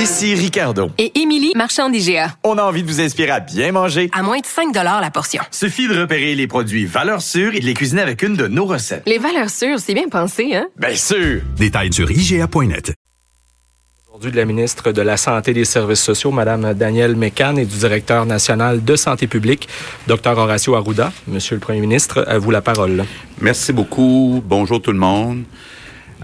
Ici 0.00 0.34
Ricardo. 0.34 0.88
Et 0.96 1.20
Émilie, 1.20 1.52
marchand 1.54 1.90
d'IGA. 1.90 2.34
On 2.42 2.56
a 2.56 2.62
envie 2.62 2.82
de 2.82 2.88
vous 2.88 3.02
inspirer 3.02 3.32
à 3.32 3.40
bien 3.40 3.70
manger. 3.70 4.08
À 4.14 4.22
moins 4.22 4.38
de 4.38 4.46
5 4.46 4.74
la 4.74 5.10
portion. 5.10 5.42
Suffit 5.50 5.88
de 5.88 6.00
repérer 6.00 6.34
les 6.34 6.46
produits 6.46 6.86
valeurs 6.86 7.20
sûres 7.20 7.54
et 7.54 7.60
de 7.60 7.66
les 7.66 7.74
cuisiner 7.74 8.00
avec 8.00 8.22
une 8.22 8.34
de 8.34 8.46
nos 8.46 8.64
recettes. 8.64 9.02
Les 9.04 9.18
valeurs 9.18 9.50
sûres, 9.50 9.78
c'est 9.78 9.92
bien 9.92 10.08
pensé, 10.08 10.54
hein? 10.54 10.68
Bien 10.78 10.94
sûr! 10.94 11.42
Détails 11.58 11.92
sur 11.92 12.10
IGA.net. 12.10 12.94
Aujourd'hui, 14.08 14.30
de 14.30 14.36
la 14.38 14.46
ministre 14.46 14.90
de 14.90 15.02
la 15.02 15.18
Santé 15.18 15.50
et 15.50 15.54
des 15.54 15.66
Services 15.66 16.00
sociaux, 16.00 16.30
Mme 16.30 16.72
Danielle 16.72 17.14
Mécan, 17.14 17.56
et 17.56 17.66
du 17.66 17.76
directeur 17.76 18.24
national 18.24 18.82
de 18.82 18.96
santé 18.96 19.26
publique, 19.26 19.68
Dr 20.06 20.30
Horacio 20.30 20.76
Arruda. 20.76 21.12
Monsieur 21.28 21.56
le 21.56 21.60
Premier 21.60 21.80
ministre, 21.80 22.24
à 22.26 22.38
vous 22.38 22.50
la 22.50 22.62
parole. 22.62 23.04
Merci 23.42 23.74
beaucoup. 23.74 24.42
Bonjour 24.46 24.80
tout 24.80 24.92
le 24.92 24.98
monde. 24.98 25.42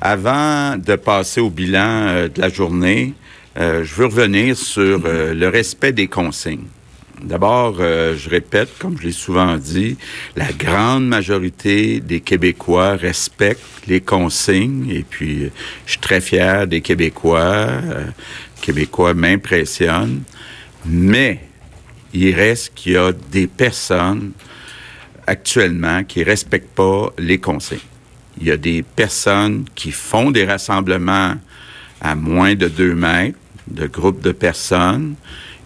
Avant 0.00 0.78
de 0.78 0.96
passer 0.96 1.42
au 1.42 1.50
bilan 1.50 2.06
euh, 2.08 2.28
de 2.28 2.40
la 2.40 2.48
journée, 2.48 3.14
euh, 3.56 3.84
je 3.84 3.94
veux 3.94 4.06
revenir 4.06 4.56
sur 4.56 5.02
euh, 5.04 5.34
le 5.34 5.48
respect 5.48 5.92
des 5.92 6.08
consignes. 6.08 6.66
D'abord, 7.22 7.76
je 7.78 8.28
répète, 8.28 8.68
comme 8.78 8.98
je 8.98 9.04
l'ai 9.04 9.12
souvent 9.12 9.56
dit, 9.56 9.96
la 10.36 10.52
grande 10.52 11.08
majorité 11.08 11.98
des 12.00 12.20
Québécois 12.20 12.96
respectent 12.96 13.86
les 13.86 14.02
consignes 14.02 14.90
et 14.90 15.02
puis 15.02 15.50
je 15.86 15.92
suis 15.92 16.00
très 16.00 16.20
fier 16.20 16.66
des 16.66 16.82
Québécois. 16.82 17.68
Québécois 18.60 19.14
m'impressionnent. 19.14 20.24
Mais 20.84 21.40
il 22.12 22.34
reste 22.34 22.72
qu'il 22.74 22.92
y 22.92 22.96
a 22.96 23.12
des 23.12 23.46
personnes 23.46 24.32
actuellement 25.26 26.04
qui 26.04 26.22
respectent 26.22 26.74
pas 26.74 27.12
les 27.18 27.38
consignes. 27.38 27.78
Il 28.40 28.46
y 28.46 28.50
a 28.50 28.56
des 28.56 28.82
personnes 28.82 29.64
qui 29.74 29.92
font 29.92 30.30
des 30.30 30.44
rassemblements 30.44 31.34
à 32.00 32.14
moins 32.14 32.54
de 32.54 32.68
deux 32.68 32.94
mètres, 32.94 33.38
de 33.68 33.86
groupes 33.86 34.20
de 34.20 34.32
personnes. 34.32 35.14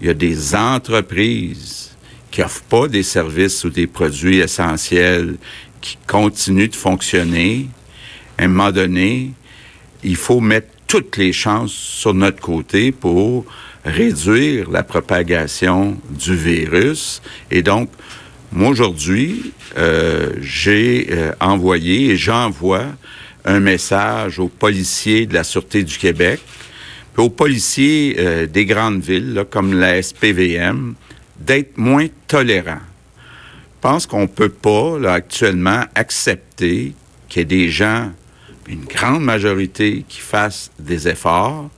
Il 0.01 0.07
y 0.07 0.11
a 0.11 0.15
des 0.15 0.55
entreprises 0.55 1.91
qui 2.31 2.43
offrent 2.43 2.63
pas 2.63 2.89
des 2.89 3.03
services 3.03 3.65
ou 3.65 3.71
des 3.71 3.87
produits 3.87 4.39
essentiels 4.39 5.37
qui 5.81 5.99
continuent 6.07 6.69
de 6.69 6.77
fonctionner. 6.77 7.69
À 8.39 8.45
un 8.45 8.49
moment 8.49 8.71
donné, 8.71 9.33
il 10.03 10.17
faut 10.17 10.41
mettre 10.41 10.69
toutes 10.87 11.17
les 11.17 11.33
chances 11.33 11.73
sur 11.73 12.15
notre 12.15 12.41
côté 12.41 12.93
pour 12.93 13.45
réduire 13.85 14.71
la 14.71 14.83
propagation 14.83 15.97
du 16.11 16.35
virus. 16.35 17.23
Et 17.51 17.63
donc, 17.63 17.91
moi, 18.53 18.71
aujourd'hui, 18.71 19.53
euh, 19.79 20.33
j'ai 20.41 21.09
euh, 21.11 21.33
envoyé 21.41 22.11
et 22.11 22.17
j'envoie 22.17 22.87
un 23.45 23.61
message 23.61 24.39
aux 24.39 24.49
policiers 24.49 25.27
de 25.27 25.35
la 25.35 25.45
Sûreté 25.45 25.85
du 25.85 25.97
Québec, 25.97 26.41
aux 27.17 27.31
policiers 27.31 28.17
euh, 28.19 28.47
des 28.47 28.67
grandes 28.67 29.03
villes, 29.03 29.45
comme 29.51 29.79
la 29.79 30.03
SPVM, 30.03 30.95
d'être 31.39 31.77
moins 31.79 32.07
tolérants. 32.27 32.87
Je 33.17 33.89
pense 33.89 34.07
qu'on 34.07 34.23
ne 34.23 34.27
peut 34.27 34.51
pas, 34.51 34.99
actuellement, 35.11 35.85
accepter 35.95 36.95
qu'il 37.29 37.41
y 37.41 37.43
ait 37.43 37.45
des 37.47 37.69
gens, 37.71 38.11
une 38.69 38.85
grande 38.85 39.25
majorité, 39.25 40.05
qui 40.09 40.21
fassent 40.21 40.71
des 40.79 41.09
efforts, 41.09 41.71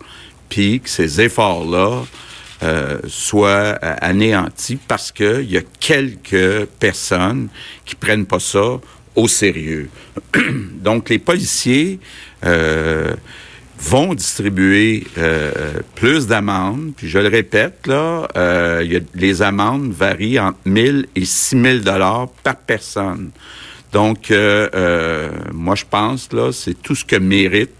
puis 0.48 0.80
que 0.80 0.88
ces 0.88 1.20
efforts-là 1.20 2.02
euh, 2.62 2.98
soit 3.08 3.78
euh, 3.82 3.94
anéanti 4.00 4.78
parce 4.86 5.10
qu'il 5.10 5.50
y 5.50 5.56
a 5.56 5.62
quelques 5.80 6.66
personnes 6.78 7.48
qui 7.84 7.94
prennent 7.94 8.26
pas 8.26 8.40
ça 8.40 8.80
au 9.14 9.28
sérieux. 9.28 9.88
Donc, 10.74 11.08
les 11.08 11.18
policiers 11.18 11.98
vont 13.82 14.14
distribuer 14.14 15.04
plus 15.94 16.26
d'amendes. 16.26 16.92
Puis, 16.96 17.08
je 17.08 17.18
le 17.18 17.28
répète, 17.28 17.86
là, 17.86 18.28
y 18.82 18.96
a, 18.96 19.00
les 19.14 19.42
amendes 19.42 19.92
varient 19.92 20.38
entre 20.38 20.58
1000 20.64 21.08
et 21.16 21.24
6000 21.24 21.82
dollars 21.82 22.28
par 22.42 22.56
personne. 22.56 23.30
Donc, 23.92 24.30
moi, 24.30 25.74
je 25.74 25.84
pense, 25.90 26.32
là, 26.32 26.52
c'est 26.52 26.80
tout 26.80 26.94
ce 26.94 27.04
que 27.04 27.16
méritent 27.16 27.70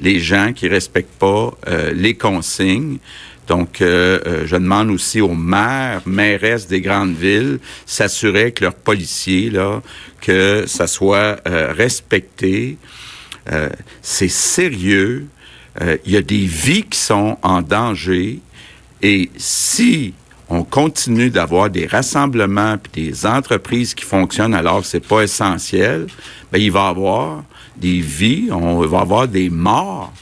les 0.00 0.20
gens 0.20 0.52
qui 0.52 0.68
respectent 0.68 1.18
pas 1.18 1.52
les 1.94 2.14
consignes. 2.14 2.98
Donc, 3.46 3.80
euh, 3.80 4.18
euh, 4.26 4.42
je 4.46 4.56
demande 4.56 4.90
aussi 4.90 5.20
aux 5.20 5.34
maires, 5.34 6.02
mairesses 6.04 6.66
des 6.66 6.80
grandes 6.80 7.14
villes, 7.14 7.58
s'assurer 7.84 8.52
que 8.52 8.64
leurs 8.64 8.74
policiers, 8.74 9.50
là, 9.50 9.82
que 10.20 10.64
ça 10.66 10.86
soit 10.86 11.40
euh, 11.46 11.72
respecté. 11.72 12.78
c'est 14.02 14.28
sérieux. 14.28 15.26
Il 16.04 16.12
y 16.12 16.16
a 16.16 16.22
des 16.22 16.46
vies 16.46 16.84
qui 16.84 16.98
sont 16.98 17.38
en 17.42 17.62
danger. 17.62 18.40
Et 19.02 19.30
si 19.36 20.14
on 20.48 20.64
continue 20.64 21.30
d'avoir 21.30 21.70
des 21.70 21.86
rassemblements 21.86 22.78
puis 22.78 23.10
des 23.10 23.26
entreprises 23.26 23.94
qui 23.94 24.04
fonctionnent 24.04 24.54
alors 24.54 24.80
que 24.80 24.86
c'est 24.86 25.06
pas 25.06 25.22
essentiel, 25.22 26.06
ben 26.52 26.58
il 26.60 26.70
va 26.70 26.86
y 26.86 26.88
avoir 26.88 27.44
des 27.76 28.00
vies, 28.00 28.48
on 28.50 28.80
va 28.86 29.00
avoir 29.00 29.28
des 29.28 29.50
morts. 29.50 30.12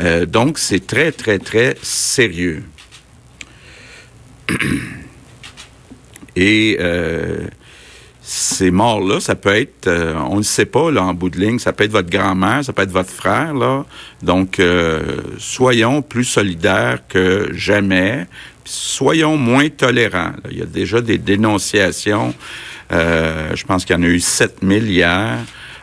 Euh, 0.00 0.26
donc, 0.26 0.58
c'est 0.58 0.86
très, 0.86 1.12
très, 1.12 1.38
très 1.38 1.76
sérieux. 1.82 2.64
Et 6.36 6.76
euh, 6.80 7.48
ces 8.30 8.70
morts-là, 8.70 9.20
ça 9.20 9.34
peut 9.34 9.54
être, 9.54 9.86
euh, 9.86 10.14
on 10.28 10.36
ne 10.36 10.42
sait 10.42 10.66
pas, 10.66 10.90
là, 10.90 11.02
en 11.02 11.14
bout 11.14 11.30
de 11.30 11.38
ligne, 11.38 11.58
ça 11.58 11.72
peut 11.72 11.84
être 11.84 11.92
votre 11.92 12.10
grand-mère, 12.10 12.64
ça 12.64 12.72
peut 12.72 12.82
être 12.82 12.92
votre 12.92 13.10
frère, 13.10 13.54
là. 13.54 13.84
Donc, 14.22 14.60
soyons 15.38 16.02
plus 16.02 16.24
solidaires 16.24 17.00
que 17.08 17.50
jamais. 17.54 18.26
Soyons 18.64 19.36
moins 19.36 19.68
tolérants. 19.70 20.32
Il 20.50 20.58
y 20.58 20.62
a 20.62 20.66
déjà 20.66 21.00
des 21.00 21.18
dénonciations. 21.18 22.34
je 22.90 23.64
pense 23.64 23.84
qu'il 23.84 23.96
y 23.96 23.98
en 23.98 24.02
a 24.02 24.06
eu 24.06 24.20
7000 24.20 24.90
hier. 24.90 25.38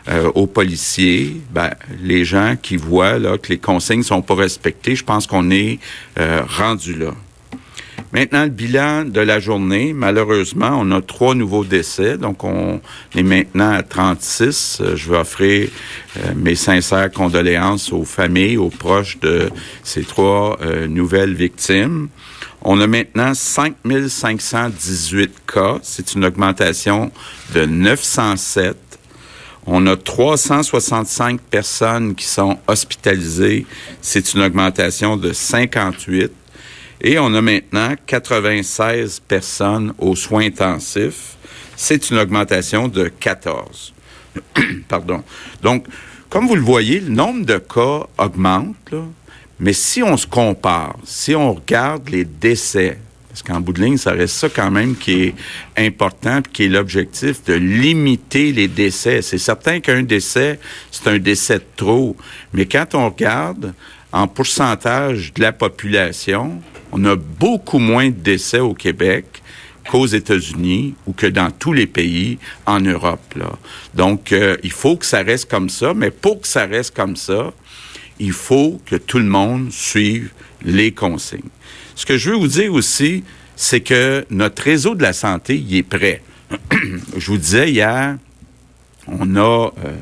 Euh, 0.08 0.30
aux 0.36 0.46
policiers, 0.46 1.40
ben, 1.50 1.72
les 2.00 2.24
gens 2.24 2.54
qui 2.60 2.76
voient 2.76 3.18
que 3.38 3.48
les 3.48 3.58
consignes 3.58 4.04
sont 4.04 4.22
pas 4.22 4.36
respectées, 4.36 4.94
je 4.94 5.02
pense 5.02 5.26
qu'on 5.26 5.50
est 5.50 5.80
euh, 6.20 6.42
rendu 6.46 6.94
là. 6.94 7.10
Maintenant, 8.12 8.44
le 8.44 8.50
bilan 8.50 9.04
de 9.04 9.20
la 9.20 9.40
journée, 9.40 9.92
malheureusement, 9.92 10.78
on 10.80 10.90
a 10.90 11.02
trois 11.02 11.34
nouveaux 11.34 11.64
décès, 11.64 12.16
donc 12.18 12.44
on 12.44 12.80
est 13.14 13.22
maintenant 13.22 13.72
à 13.72 13.82
36. 13.82 14.78
Euh, 14.80 14.96
je 14.96 15.08
veux 15.08 15.18
offrir 15.18 15.68
mes 16.34 16.54
sincères 16.54 17.10
condoléances 17.10 17.92
aux 17.92 18.04
familles, 18.04 18.56
aux 18.56 18.70
proches 18.70 19.18
de 19.20 19.50
ces 19.82 20.02
trois 20.02 20.58
nouvelles 20.88 21.34
victimes. 21.34 22.08
On 22.62 22.80
a 22.80 22.86
maintenant 22.86 23.34
5518 23.34 25.30
cas, 25.46 25.78
c'est 25.82 26.14
une 26.14 26.24
augmentation 26.24 27.10
de 27.54 27.66
907 27.66 28.76
on 29.66 29.84
a 29.88 29.96
365 29.96 31.40
personnes 31.40 32.14
qui 32.14 32.24
sont 32.24 32.56
hospitalisées. 32.68 33.66
C'est 34.00 34.32
une 34.34 34.42
augmentation 34.42 35.16
de 35.16 35.32
58. 35.32 36.30
Et 37.00 37.18
on 37.18 37.34
a 37.34 37.42
maintenant 37.42 37.94
96 38.06 39.20
personnes 39.20 39.92
aux 39.98 40.16
soins 40.16 40.46
intensifs. 40.46 41.36
C'est 41.76 42.10
une 42.10 42.18
augmentation 42.18 42.88
de 42.88 43.08
14. 43.08 43.92
Pardon. 44.88 45.22
Donc, 45.62 45.86
comme 46.30 46.46
vous 46.46 46.56
le 46.56 46.62
voyez, 46.62 47.00
le 47.00 47.10
nombre 47.10 47.44
de 47.44 47.58
cas 47.58 48.06
augmente, 48.18 48.94
mais 49.60 49.72
si 49.72 50.02
on 50.02 50.16
se 50.16 50.26
compare, 50.26 50.96
si 51.04 51.34
on 51.34 51.54
regarde 51.54 52.08
les 52.08 52.24
décès, 52.24 52.98
parce 53.28 53.42
qu'en 53.42 53.60
bout 53.60 53.74
de 53.74 53.82
ligne, 53.82 53.98
ça 53.98 54.12
reste 54.12 54.34
ça 54.34 54.48
quand 54.48 54.70
même 54.70 54.96
qui 54.96 55.24
est 55.24 55.34
important, 55.76 56.40
qui 56.40 56.64
est 56.64 56.68
l'objectif 56.68 57.44
de 57.44 57.52
limiter 57.52 58.50
les 58.52 58.66
décès. 58.66 59.20
C'est 59.20 59.36
certain 59.36 59.80
qu'un 59.80 60.02
décès, 60.02 60.58
c'est 60.90 61.06
un 61.08 61.18
décès 61.18 61.58
de 61.58 61.64
trop. 61.76 62.16
Mais 62.54 62.64
quand 62.64 62.94
on 62.94 63.10
regarde 63.10 63.74
en 64.16 64.28
pourcentage 64.28 65.34
de 65.34 65.42
la 65.42 65.52
population, 65.52 66.62
on 66.90 67.04
a 67.04 67.16
beaucoup 67.16 67.78
moins 67.78 68.08
de 68.08 68.14
décès 68.14 68.60
au 68.60 68.72
Québec 68.72 69.42
qu'aux 69.90 70.06
États-Unis 70.06 70.94
ou 71.06 71.12
que 71.12 71.26
dans 71.26 71.50
tous 71.50 71.74
les 71.74 71.86
pays 71.86 72.38
en 72.64 72.80
Europe. 72.80 73.34
Donc, 73.94 74.32
euh, 74.32 74.56
il 74.62 74.72
faut 74.72 74.96
que 74.96 75.04
ça 75.04 75.22
reste 75.22 75.50
comme 75.50 75.68
ça, 75.68 75.92
mais 75.92 76.10
pour 76.10 76.40
que 76.40 76.48
ça 76.48 76.64
reste 76.64 76.96
comme 76.96 77.14
ça, 77.14 77.52
il 78.18 78.32
faut 78.32 78.80
que 78.86 78.96
tout 78.96 79.18
le 79.18 79.26
monde 79.26 79.70
suive 79.70 80.30
les 80.64 80.92
consignes. 80.92 81.52
Ce 81.94 82.06
que 82.06 82.16
je 82.16 82.30
veux 82.30 82.36
vous 82.36 82.48
dire 82.48 82.72
aussi, 82.72 83.22
c'est 83.54 83.80
que 83.80 84.24
notre 84.30 84.62
réseau 84.62 84.94
de 84.94 85.02
la 85.02 85.12
santé, 85.12 85.56
il 85.56 85.76
est 85.76 85.82
prêt. 85.82 86.22
je 87.16 87.30
vous 87.30 87.38
disais 87.38 87.70
hier, 87.70 88.16
on 89.08 89.36
a 89.36 89.72
euh, 89.84 89.92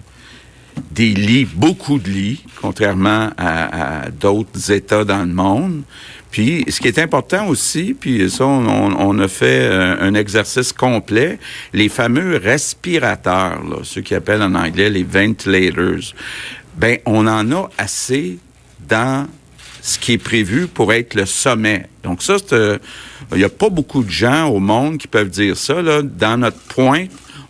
des 0.94 1.10
lits, 1.10 1.44
beaucoup 1.44 1.98
de 1.98 2.08
lits, 2.08 2.44
contrairement 2.60 3.30
à, 3.36 4.10
d'autres 4.10 4.70
États 4.70 5.04
dans 5.04 5.24
le 5.24 5.32
monde. 5.32 5.82
Puis, 6.30 6.64
ce 6.68 6.80
qui 6.80 6.88
est 6.88 6.98
important 6.98 7.46
aussi, 7.46 7.94
puis 7.98 8.30
ça, 8.30 8.44
on, 8.44 9.18
a 9.18 9.28
fait 9.28 9.68
un, 9.68 10.14
exercice 10.14 10.72
complet, 10.72 11.38
les 11.72 11.88
fameux 11.88 12.36
respirateurs, 12.36 13.60
ceux 13.82 14.00
qui 14.00 14.14
appellent 14.14 14.42
en 14.42 14.54
anglais 14.54 14.90
les 14.90 15.04
ventilators, 15.04 16.14
ben 16.76 16.98
on 17.06 17.26
en 17.28 17.52
a 17.52 17.70
assez 17.78 18.38
dans 18.88 19.28
ce 19.80 19.98
qui 19.98 20.12
est 20.12 20.18
prévu 20.18 20.66
pour 20.66 20.92
être 20.92 21.14
le 21.14 21.26
sommet. 21.26 21.88
Donc 22.02 22.22
ça, 22.22 22.36
c'est, 22.44 22.80
il 23.32 23.38
n'y 23.38 23.44
a 23.44 23.48
pas 23.48 23.68
beaucoup 23.68 24.02
de 24.02 24.10
gens 24.10 24.48
au 24.48 24.58
monde 24.58 24.98
qui 24.98 25.06
peuvent 25.06 25.30
dire 25.30 25.56
ça. 25.56 25.82
Là. 25.82 26.02
Dans 26.02 26.38
notre 26.38 26.58
point, 26.58 27.06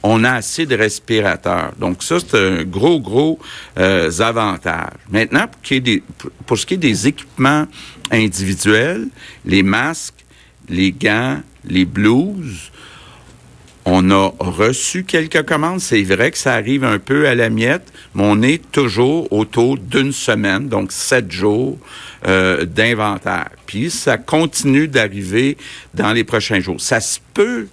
on 0.07 0.23
a 0.23 0.33
assez 0.33 0.67
de 0.67 0.77
respirateurs. 0.77 1.73
Donc 1.79 2.03
ça, 2.03 2.19
c'est 2.21 2.39
un 2.39 2.63
gros, 2.63 3.01
gros 3.01 3.39
euh, 3.79 4.11
avantage. 4.21 4.93
Maintenant, 5.11 5.47
pour, 5.49 5.81
des, 5.81 6.03
pour 6.47 6.59
ce 6.59 6.67
qui 6.67 6.75
est 6.75 6.77
des 6.77 7.09
équipements 7.09 7.67
individuels, 8.11 9.09
les 9.47 9.63
masques, 9.63 10.25
les 10.69 10.93
gants, 10.93 11.41
les 11.67 11.87
blouses, 11.87 12.71
on 13.87 14.11
a 14.11 14.31
reçu 14.39 15.05
quelques 15.05 15.47
commandes. 15.47 15.81
C'est 15.81 16.03
vrai 16.03 16.31
que 16.31 16.39
ça 16.39 16.53
arrive 16.53 16.85
un 16.85 16.99
peu 16.99 17.27
à 17.27 17.35
la 17.35 17.49
miette, 17.49 17.91
mais 18.15 18.25
on 18.27 18.43
est 18.43 18.71
toujours 18.73 19.33
autour 19.33 19.79
d'une 19.79 20.13
semaine, 20.13 20.69
donc 20.69 20.93
sept 20.93 21.33
jours 21.33 21.79
euh, 22.27 22.67
d'inventaire. 22.67 23.51
Puis 23.65 23.91
ça 23.91 24.19
continue 24.19 24.87
d'arriver 24.87 25.57
dans 25.95 26.13
les 26.13 26.25
prochains 26.25 26.61
jours. 26.61 26.81
Ça 26.81 27.01
se 27.01 27.21
peut 27.33 27.69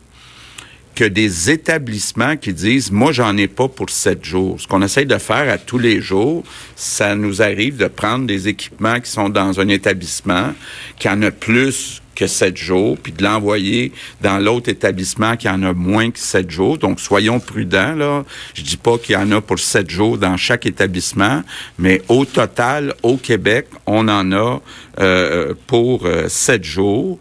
que 0.96 1.04
des 1.04 1.50
établissements 1.50 2.38
qui 2.38 2.54
disent, 2.54 2.92
moi, 2.92 3.12
j'en 3.12 3.36
ai 3.38 3.48
pas 3.48 3.68
pour 3.68 3.90
sept 3.90 4.24
jours. 4.24 4.60
Ce 4.60 4.68
qu'on 4.68 4.82
essaye 4.82 5.06
de 5.06 5.18
faire 5.18 5.52
à 5.52 5.58
tous 5.58 5.78
les 5.78 6.02
jours, 6.02 6.44
ça 6.76 7.16
nous 7.16 7.42
arrive 7.42 7.78
de 7.78 7.88
prendre 7.88 8.26
des 8.28 8.48
équipements 8.48 9.00
qui 9.00 9.10
sont 9.10 9.30
dans 9.30 9.60
un 9.60 9.68
établissement, 9.68 10.54
qui 11.00 11.10
en 11.10 11.22
a 11.22 11.32
plus 11.32 12.02
que 12.16 12.28
sept 12.28 12.58
jours, 12.58 12.98
puis 13.02 13.14
de 13.14 13.24
l'envoyer 13.24 13.92
dans 14.22 14.38
l'autre 14.38 14.70
établissement 14.70 15.38
qui 15.38 15.50
en 15.50 15.64
a 15.64 15.74
moins 15.74 16.12
que 16.12 16.20
sept 16.20 16.52
jours. 16.52 16.78
Donc, 16.78 17.00
soyons 17.00 17.40
prudents, 17.40 17.96
là. 17.96 18.24
Je 18.54 18.62
dis 18.62 18.78
pas 18.78 18.98
qu'il 18.98 19.16
y 19.16 19.18
en 19.18 19.32
a 19.32 19.42
pour 19.42 19.60
sept 19.60 19.90
jours 19.90 20.18
dans 20.18 20.38
chaque 20.38 20.66
établissement, 20.66 21.42
mais 21.80 22.02
au 22.10 22.26
total, 22.26 22.94
au 23.02 23.18
Québec, 23.18 23.68
on 23.86 24.08
en 24.08 24.32
a 24.34 24.62
euh, 25.00 25.54
pour 25.68 26.06
euh, 26.06 26.28
sept 26.28 26.64
jours. 26.64 27.18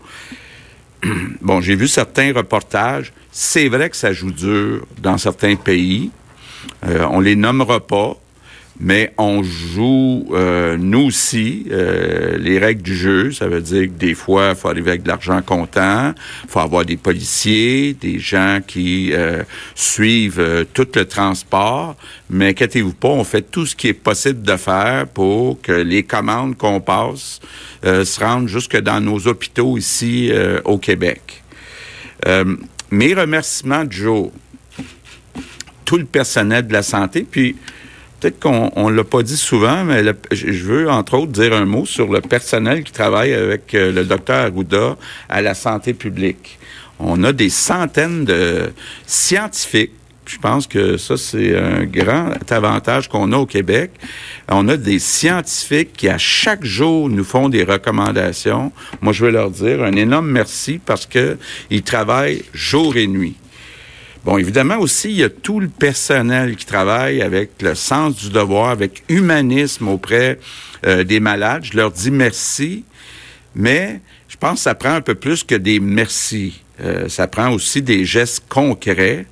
bon, 1.40 1.60
j'ai 1.60 1.76
vu 1.76 1.88
certains 1.88 2.32
reportages. 2.32 3.12
C'est 3.32 3.68
vrai 3.68 3.90
que 3.90 3.96
ça 3.96 4.12
joue 4.12 4.32
dur 4.32 4.86
dans 5.00 5.18
certains 5.18 5.56
pays. 5.56 6.10
Euh, 6.86 7.06
on 7.10 7.20
les 7.20 7.36
nommera 7.36 7.80
pas, 7.80 8.16
mais 8.78 9.12
on 9.18 9.42
joue, 9.42 10.26
euh, 10.32 10.78
nous 10.78 11.06
aussi, 11.06 11.66
euh, 11.70 12.38
les 12.38 12.58
règles 12.58 12.80
du 12.80 12.96
jeu. 12.96 13.30
Ça 13.30 13.46
veut 13.46 13.60
dire 13.60 13.82
que 13.84 13.92
des 13.92 14.14
fois, 14.14 14.50
il 14.50 14.56
faut 14.56 14.68
arriver 14.68 14.92
avec 14.92 15.02
de 15.02 15.08
l'argent 15.08 15.42
comptant, 15.42 16.14
il 16.44 16.50
faut 16.50 16.60
avoir 16.60 16.86
des 16.86 16.96
policiers, 16.96 17.92
des 17.92 18.18
gens 18.18 18.60
qui 18.66 19.12
euh, 19.12 19.42
suivent 19.74 20.66
tout 20.72 20.88
le 20.94 21.04
transport. 21.04 21.94
Mais 22.30 22.48
inquiétez-vous 22.48 22.94
pas, 22.94 23.08
on 23.08 23.24
fait 23.24 23.42
tout 23.42 23.66
ce 23.66 23.76
qui 23.76 23.88
est 23.88 23.92
possible 23.92 24.42
de 24.42 24.56
faire 24.56 25.06
pour 25.08 25.60
que 25.60 25.72
les 25.72 26.02
commandes 26.02 26.56
qu'on 26.56 26.80
passe 26.80 27.40
se 27.82 28.20
rendent 28.20 28.48
jusque 28.48 28.78
dans 28.78 29.00
nos 29.00 29.26
hôpitaux 29.26 29.76
ici 29.76 30.30
au 30.64 30.78
Québec. 30.78 31.42
mes 32.90 33.14
remerciements 33.14 33.84
de 33.84 33.92
jour, 33.92 34.32
tout 35.84 35.96
le 35.96 36.04
personnel 36.04 36.66
de 36.66 36.72
la 36.72 36.82
santé, 36.82 37.26
puis 37.28 37.56
peut-être 38.20 38.38
qu'on 38.38 38.90
ne 38.90 38.94
l'a 38.94 39.04
pas 39.04 39.22
dit 39.22 39.36
souvent, 39.36 39.84
mais 39.84 40.02
je 40.30 40.64
veux 40.64 40.90
entre 40.90 41.14
autres 41.14 41.32
dire 41.32 41.54
un 41.54 41.64
mot 41.64 41.86
sur 41.86 42.12
le 42.12 42.20
personnel 42.20 42.84
qui 42.84 42.92
travaille 42.92 43.32
avec 43.32 43.74
euh, 43.74 43.92
le 43.92 44.04
docteur 44.04 44.46
Arruda 44.46 44.96
à 45.28 45.42
la 45.42 45.54
santé 45.54 45.94
publique. 45.94 46.58
On 46.98 47.24
a 47.24 47.32
des 47.32 47.48
centaines 47.48 48.24
de 48.26 48.72
scientifiques. 49.06 49.92
Je 50.26 50.36
pense 50.38 50.66
que 50.66 50.96
ça, 50.96 51.16
c'est 51.16 51.56
un 51.56 51.84
grand 51.84 52.30
avantage 52.50 53.08
qu'on 53.08 53.32
a 53.32 53.38
au 53.38 53.46
Québec. 53.46 53.90
On 54.48 54.68
a 54.68 54.76
des 54.76 54.98
scientifiques 54.98 55.94
qui, 55.94 56.08
à 56.08 56.18
chaque 56.18 56.64
jour, 56.64 57.08
nous 57.08 57.24
font 57.24 57.48
des 57.48 57.64
recommandations. 57.64 58.70
Moi, 59.00 59.12
je 59.12 59.24
veux 59.24 59.32
leur 59.32 59.50
dire 59.50 59.82
un 59.82 59.92
énorme 59.92 60.30
merci 60.30 60.78
parce 60.84 61.06
qu'ils 61.06 61.82
travaillent 61.82 62.44
jour 62.52 62.96
et 62.96 63.06
nuit. 63.06 63.34
Bon, 64.22 64.36
évidemment 64.36 64.76
aussi, 64.78 65.08
il 65.08 65.16
y 65.16 65.24
a 65.24 65.30
tout 65.30 65.60
le 65.60 65.68
personnel 65.68 66.54
qui 66.56 66.66
travaille 66.66 67.22
avec 67.22 67.62
le 67.62 67.74
sens 67.74 68.16
du 68.16 68.28
devoir, 68.28 68.68
avec 68.68 69.02
humanisme 69.08 69.88
auprès 69.88 70.38
euh, 70.86 71.04
des 71.04 71.20
malades. 71.20 71.64
Je 71.64 71.74
leur 71.74 71.90
dis 71.90 72.10
merci, 72.10 72.84
mais 73.54 74.00
je 74.28 74.36
pense 74.36 74.56
que 74.56 74.60
ça 74.60 74.74
prend 74.74 74.92
un 74.92 75.00
peu 75.00 75.14
plus 75.14 75.42
que 75.42 75.54
des 75.54 75.80
merci. 75.80 76.62
Euh, 76.82 77.08
ça 77.08 77.28
prend 77.28 77.50
aussi 77.50 77.80
des 77.80 78.04
gestes 78.04 78.44
concrets. 78.48 79.24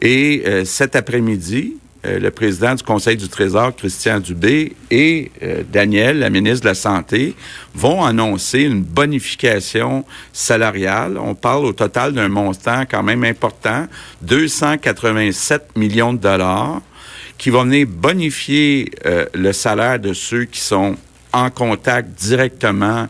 Et 0.00 0.44
euh, 0.46 0.64
cet 0.64 0.94
après-midi, 0.94 1.76
euh, 2.04 2.18
le 2.18 2.30
président 2.32 2.74
du 2.74 2.82
Conseil 2.82 3.16
du 3.16 3.28
Trésor, 3.28 3.76
Christian 3.76 4.18
Dubé, 4.18 4.74
et 4.90 5.30
euh, 5.42 5.62
Daniel, 5.72 6.18
la 6.18 6.30
ministre 6.30 6.62
de 6.62 6.68
la 6.70 6.74
Santé, 6.74 7.36
vont 7.74 8.04
annoncer 8.04 8.62
une 8.62 8.82
bonification 8.82 10.04
salariale. 10.32 11.16
On 11.16 11.36
parle 11.36 11.64
au 11.64 11.72
total 11.72 12.12
d'un 12.12 12.28
montant 12.28 12.84
quand 12.90 13.04
même 13.04 13.22
important, 13.22 13.86
287 14.22 15.76
millions 15.76 16.12
de 16.12 16.18
dollars, 16.18 16.80
qui 17.38 17.50
vont 17.50 17.62
venir 17.64 17.86
bonifier 17.86 18.90
euh, 19.06 19.26
le 19.34 19.52
salaire 19.52 20.00
de 20.00 20.12
ceux 20.12 20.44
qui 20.44 20.60
sont 20.60 20.96
en 21.32 21.50
contact 21.50 22.08
directement 22.20 23.06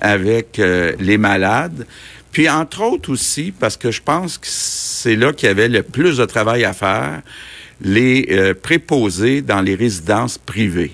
avec 0.00 0.60
les 0.98 1.18
malades. 1.18 1.86
Puis, 2.32 2.50
entre 2.50 2.82
autres 2.82 3.10
aussi, 3.10 3.50
parce 3.50 3.78
que 3.78 3.90
je 3.90 4.02
pense 4.02 4.36
que 4.38 4.46
c'est 4.46 5.16
là 5.16 5.32
qu'il 5.32 5.48
y 5.48 5.50
avait 5.50 5.68
le 5.68 5.82
plus 5.82 6.18
de 6.18 6.24
travail 6.26 6.64
à 6.64 6.74
faire, 6.74 7.22
les 7.80 8.26
euh, 8.30 8.54
préposés 8.54 9.42
dans 9.42 9.60
les 9.60 9.74
résidences 9.74 10.38
privées. 10.38 10.92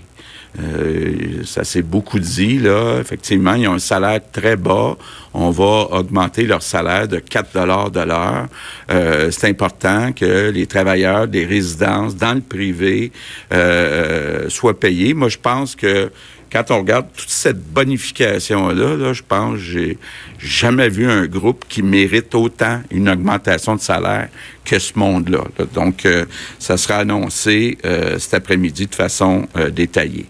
Euh, 0.60 1.42
ça 1.44 1.64
s'est 1.64 1.82
beaucoup 1.82 2.18
dit, 2.18 2.58
là. 2.58 2.98
Effectivement, 3.00 3.54
ils 3.54 3.66
ont 3.68 3.74
un 3.74 3.78
salaire 3.78 4.20
très 4.32 4.56
bas. 4.56 4.96
On 5.32 5.50
va 5.50 5.88
augmenter 5.92 6.44
leur 6.44 6.62
salaire 6.62 7.08
de 7.08 7.18
4 7.18 7.54
dollars 7.54 7.90
de 7.90 8.00
l'heure. 8.00 8.48
Euh, 8.90 9.30
c'est 9.30 9.48
important 9.48 10.12
que 10.12 10.50
les 10.50 10.66
travailleurs 10.66 11.26
des 11.26 11.46
résidences 11.46 12.16
dans 12.16 12.34
le 12.34 12.42
privé 12.42 13.12
euh, 13.52 14.48
soient 14.50 14.78
payés. 14.78 15.14
Moi, 15.14 15.30
je 15.30 15.38
pense 15.38 15.74
que 15.74 16.10
quand 16.52 16.70
on 16.70 16.78
regarde 16.78 17.06
toute 17.16 17.30
cette 17.30 17.62
bonification-là, 17.72 18.96
là, 18.96 19.12
je 19.14 19.22
pense 19.26 19.54
que 19.54 19.64
j'ai 19.64 19.98
jamais 20.38 20.90
vu 20.90 21.10
un 21.10 21.26
groupe 21.26 21.64
qui 21.66 21.82
mérite 21.82 22.34
autant 22.34 22.82
une 22.90 23.08
augmentation 23.08 23.74
de 23.74 23.80
salaire 23.80 24.28
que 24.62 24.78
ce 24.78 24.98
monde-là. 24.98 25.44
Donc, 25.72 26.04
euh, 26.04 26.26
ça 26.58 26.76
sera 26.76 26.96
annoncé 26.96 27.78
euh, 27.86 28.18
cet 28.18 28.34
après-midi 28.34 28.86
de 28.86 28.94
façon 28.94 29.48
euh, 29.56 29.70
détaillée. 29.70 30.26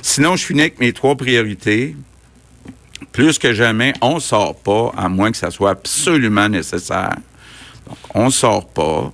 Sinon, 0.00 0.34
je 0.36 0.46
finis 0.46 0.62
avec 0.62 0.80
mes 0.80 0.94
trois 0.94 1.14
priorités. 1.14 1.94
Plus 3.12 3.38
que 3.38 3.52
jamais, 3.52 3.92
on 4.00 4.14
ne 4.14 4.20
sort 4.20 4.56
pas, 4.56 4.92
à 4.96 5.08
moins 5.10 5.30
que 5.30 5.36
ça 5.36 5.50
soit 5.50 5.70
absolument 5.70 6.48
nécessaire. 6.48 7.16
Donc, 7.86 7.98
on 8.14 8.26
ne 8.26 8.30
sort 8.30 8.66
pas. 8.68 9.12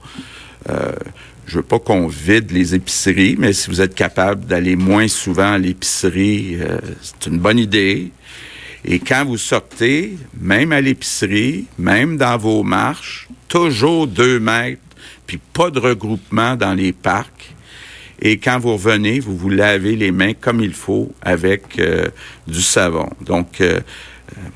Je 1.47 1.57
veux 1.57 1.63
pas 1.63 1.79
qu'on 1.79 2.09
vide 2.09 2.51
les 2.51 2.75
épiceries, 2.75 3.37
mais 3.39 3.53
si 3.53 3.71
vous 3.71 3.81
êtes 3.81 3.95
capable 3.95 4.47
d'aller 4.47 4.75
moins 4.75 5.07
souvent 5.07 5.53
à 5.53 5.59
l'épicerie, 5.59 6.59
euh, 6.61 6.79
c'est 7.01 7.31
une 7.31 7.39
bonne 7.39 7.59
idée. 7.59 8.11
Et 8.85 8.99
quand 8.99 9.25
vous 9.25 9.39
sortez, 9.39 10.17
même 10.41 10.73
à 10.73 10.81
l'épicerie, 10.81 11.67
même 11.79 12.17
dans 12.17 12.37
vos 12.37 12.65
marches, 12.65 13.29
toujours 13.49 14.09
deux 14.09 14.41
mètres, 14.41 14.81
puis 15.27 15.39
pas 15.53 15.71
de 15.71 15.79
regroupement 15.79 16.57
dans 16.57 16.75
les 16.75 16.93
parcs. 16.93 17.55
Et 18.21 18.39
quand 18.39 18.59
vous 18.59 18.73
revenez, 18.73 19.21
vous 19.21 19.37
vous 19.37 19.51
lavez 19.51 19.95
les 19.95 20.11
mains 20.11 20.35
comme 20.35 20.61
il 20.61 20.73
faut 20.73 21.13
avec 21.23 21.79
euh, 21.79 22.09
du 22.49 22.63
savon. 22.63 23.09
Donc, 23.21 23.61
euh, 23.61 23.81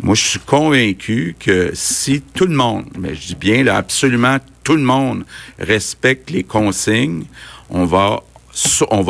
moi, 0.01 0.17
je 0.17 0.25
suis 0.25 0.41
convaincu 0.41 1.37
que 1.39 1.71
si 1.75 2.21
tout 2.35 2.47
le 2.47 2.55
monde, 2.55 2.87
mais 2.99 3.15
je 3.15 3.29
dis 3.29 3.37
bien 3.37 3.63
là, 3.63 3.77
absolument 3.77 4.39
tout 4.71 4.77
le 4.77 4.83
monde 4.83 5.25
respecte 5.59 6.31
les 6.31 6.45
consignes, 6.45 7.25
on 7.71 7.87
va, 7.87 8.23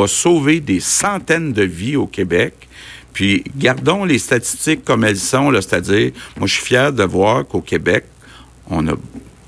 sauver 0.07 0.59
des 0.59 0.79
centaines 0.79 1.53
de 1.53 1.61
vies 1.61 1.97
au 1.97 2.07
Québec. 2.07 2.67
Puis 3.13 3.43
gardons 3.55 4.03
les 4.03 4.17
statistiques 4.17 4.83
comme 4.83 5.03
elles 5.03 5.19
sont, 5.19 5.51
c'est-à-dire, 5.53 6.13
moi 6.35 6.47
je 6.47 6.55
suis 6.55 6.65
fier 6.65 6.91
de 6.91 7.03
voir 7.03 7.45
qu'au 7.45 7.61
Québec, 7.61 8.05
on 8.71 8.87
a 8.87 8.93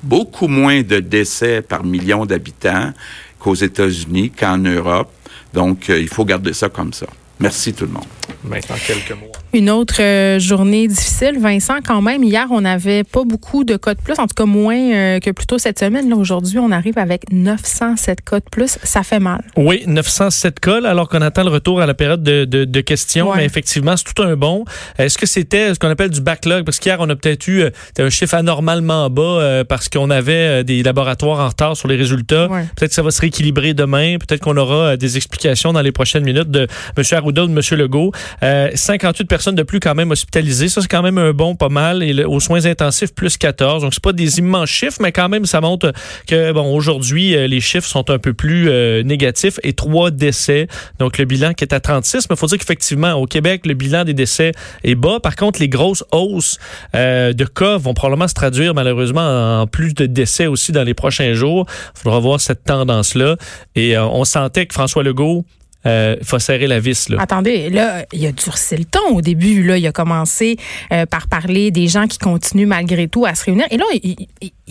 beaucoup 0.04 0.48
moins 0.48 0.84
de 0.84 1.00
décès 1.00 1.64
par 1.64 1.84
million 1.84 2.28
d'habitants 2.28 2.94
qu'aux 3.40 3.56
États-Unis, 3.56 4.30
qu'en 4.30 4.60
Europe. 4.60 5.12
Donc, 5.52 5.90
euh, 5.90 6.00
il 6.00 6.10
faut 6.10 6.26
garder 6.26 6.54
ça 6.54 6.70
comme 6.70 6.94
ça. 6.94 7.08
Merci 7.40 7.74
tout 7.74 7.86
le 7.86 7.92
monde. 7.92 8.06
Maintenant, 8.44 8.76
quelques 8.86 9.12
mots. 9.12 9.32
Une 9.54 9.70
autre 9.70 10.02
euh, 10.02 10.40
journée 10.40 10.88
difficile, 10.88 11.40
Vincent, 11.40 11.76
quand 11.86 12.02
même. 12.02 12.24
Hier, 12.24 12.48
on 12.52 12.62
n'avait 12.62 13.04
pas 13.04 13.24
beaucoup 13.24 13.64
de 13.64 13.78
cas 13.78 13.94
de 13.94 14.02
plus, 14.02 14.16
en 14.20 14.28
tout 14.28 14.36
cas 14.36 14.46
moins 14.46 14.76
euh, 14.76 15.20
que 15.20 15.32
plus 15.32 15.46
tôt 15.46 15.58
cette 15.58 15.80
semaine. 15.80 16.10
Là, 16.10 16.16
aujourd'hui, 16.16 16.60
on 16.60 16.72
arrive 16.72 16.98
avec 16.98 17.32
907 17.32 18.22
cas 18.22 18.40
de 18.40 18.46
plus. 18.52 18.78
Ça 18.84 19.04
fait 19.04 19.20
mal. 19.20 19.44
Oui, 19.56 19.84
907 19.88 20.60
cas, 20.60 20.82
alors 20.86 21.08
qu'on 21.08 21.22
attend 21.22 21.44
le 21.44 21.50
retour 21.50 21.82
à 21.82 21.86
la 21.86 21.94
période 21.94 22.24
de, 22.24 22.46
de, 22.46 22.66
de 22.66 22.82
questions. 22.82 23.34
Mais 23.36 23.46
effectivement, 23.46 23.96
c'est 23.96 24.14
tout 24.14 24.24
un 24.24 24.36
bon. 24.36 24.66
Est-ce 24.98 25.18
que 25.18 25.26
c'était 25.26 25.74
ce 25.74 25.80
qu'on 25.80 25.90
appelle 25.90 26.10
du 26.10 26.22
backlog? 26.22 26.66
Parce 26.66 26.80
qu'hier, 26.80 26.98
on 27.00 27.10
a 27.10 27.16
peut-être 27.16 27.48
eu 27.48 27.62
euh, 27.62 27.70
un 28.00 28.10
chiffre 28.10 28.36
anormalement 28.36 29.10
bas 29.10 29.64
parce 29.68 29.90
qu'on 29.90 30.10
avait 30.10 30.64
des 30.64 30.84
laboratoires 30.84 31.40
en 31.40 31.48
retard 31.48 31.78
sur 31.78 31.88
les 31.88 31.96
résultats. 31.96 32.48
Peut-être 32.76 32.90
que 32.90 32.96
ça 32.96 33.02
va 33.02 33.12
se 33.12 33.22
rééquilibrer 33.22 33.74
demain. 33.74 34.18
Peut-être 34.18 34.42
qu'on 34.42 34.58
aura 34.58 34.98
des 34.98 35.18
explications 35.18 35.74
dans 35.74 35.82
les 35.82 35.92
prochaines 35.92 36.24
minutes 36.24 36.52
de 36.52 36.68
M. 36.98 37.04
Arruda 37.12 37.44
ou 37.44 37.48
de 37.48 37.54
M. 37.54 37.80
Legault. 37.80 38.12
58 38.42 39.26
personnes 39.26 39.56
de 39.56 39.64
plus 39.64 39.80
quand 39.80 39.96
même 39.96 40.12
hospitalisées. 40.12 40.70
Ça, 40.70 40.82
c'est 40.82 40.88
quand 40.88 41.02
même 41.02 41.18
un 41.18 41.32
bon 41.32 41.56
pas 41.56 41.70
mal. 41.70 42.04
Et 42.04 42.24
aux 42.24 42.40
soins 42.40 42.66
intensifs, 42.66 43.14
plus 43.14 43.38
14. 43.38 43.84
Donc, 43.84 43.94
c'est 43.94 44.04
pas 44.04 44.14
des 44.14 44.40
immenses 44.40 44.70
chiffres, 44.70 44.98
mais 45.02 45.12
quand 45.12 45.30
même, 45.30 45.46
ça 45.46 45.62
montre 45.62 45.94
que, 46.28 46.52
bon, 46.52 46.76
aujourd'hui, 46.76 47.36
les 47.48 47.62
chiffres 47.62 47.88
sont 47.88 48.10
un 48.10 48.20
peu 48.20 48.34
plus 48.34 48.70
négatifs 49.04 49.60
et 49.64 49.74
trois 49.74 50.12
décès. 50.12 50.68
Donc, 51.00 51.18
le 51.18 51.26
bilan 51.26 51.54
qui 51.54 51.64
est 51.64 51.74
à 51.74 51.80
36. 51.80 52.28
Mais 52.30 52.36
il 52.36 52.40
faut 52.40 52.48
dire 52.48 52.58
qu'effectivement, 52.58 53.14
au 53.14 53.26
Québec, 53.26 53.66
le 53.66 53.74
bilan 53.74 54.04
des 54.04 54.14
décès 54.14 54.52
est 54.84 54.96
bas. 54.96 55.20
Par 55.20 55.36
contre, 55.36 55.60
les 55.60 55.70
grosses 55.70 56.04
hausses 56.12 56.58
de 56.94 57.46
cas 57.46 57.78
vont 57.78 57.94
probablement 57.94 58.28
se 58.28 58.34
traduire 58.34 58.74
malheureusement 58.74 59.62
en 59.62 59.68
plus 59.68 59.94
de 59.94 60.06
décès 60.06 60.48
aussi 60.48 60.72
dans 60.72 60.84
les 60.84 60.94
prochains 60.94 61.34
jours. 61.34 61.66
Il 61.96 62.02
faudra 62.02 62.20
voir 62.20 62.40
cette 62.40 62.64
tendance-là. 62.64 63.38
Et 63.76 63.98
on 63.98 64.24
sentait 64.26 64.66
que 64.66 64.74
François 64.74 65.04
Legault 65.04 65.46
euh, 65.86 66.16
il 66.20 66.26
faut 66.26 66.40
serrer 66.40 66.68
la 66.68 66.80
vis. 66.80 67.10
Là. 67.10 67.18
Attendez, 67.20 67.70
là, 67.70 68.06
il 68.14 68.26
a 68.26 68.32
durci 68.32 68.78
le 68.78 68.86
ton 68.86 69.16
au 69.16 69.22
début. 69.22 69.64
Là, 69.64 69.78
il 69.78 69.86
a 69.86 69.92
commencé 69.92 70.58
euh, 70.92 71.06
par 71.06 71.28
parler 71.28 71.72
des 71.72 71.88
gens 71.88 72.08
qui 72.08 72.18
continuent 72.18 72.68
malgré 72.68 73.08
tout 73.08 73.26
à 73.26 73.36
se 73.36 73.46
réunir. 73.46 73.66
Et 73.70 73.78
là, 73.78 73.86
il, 73.92 74.28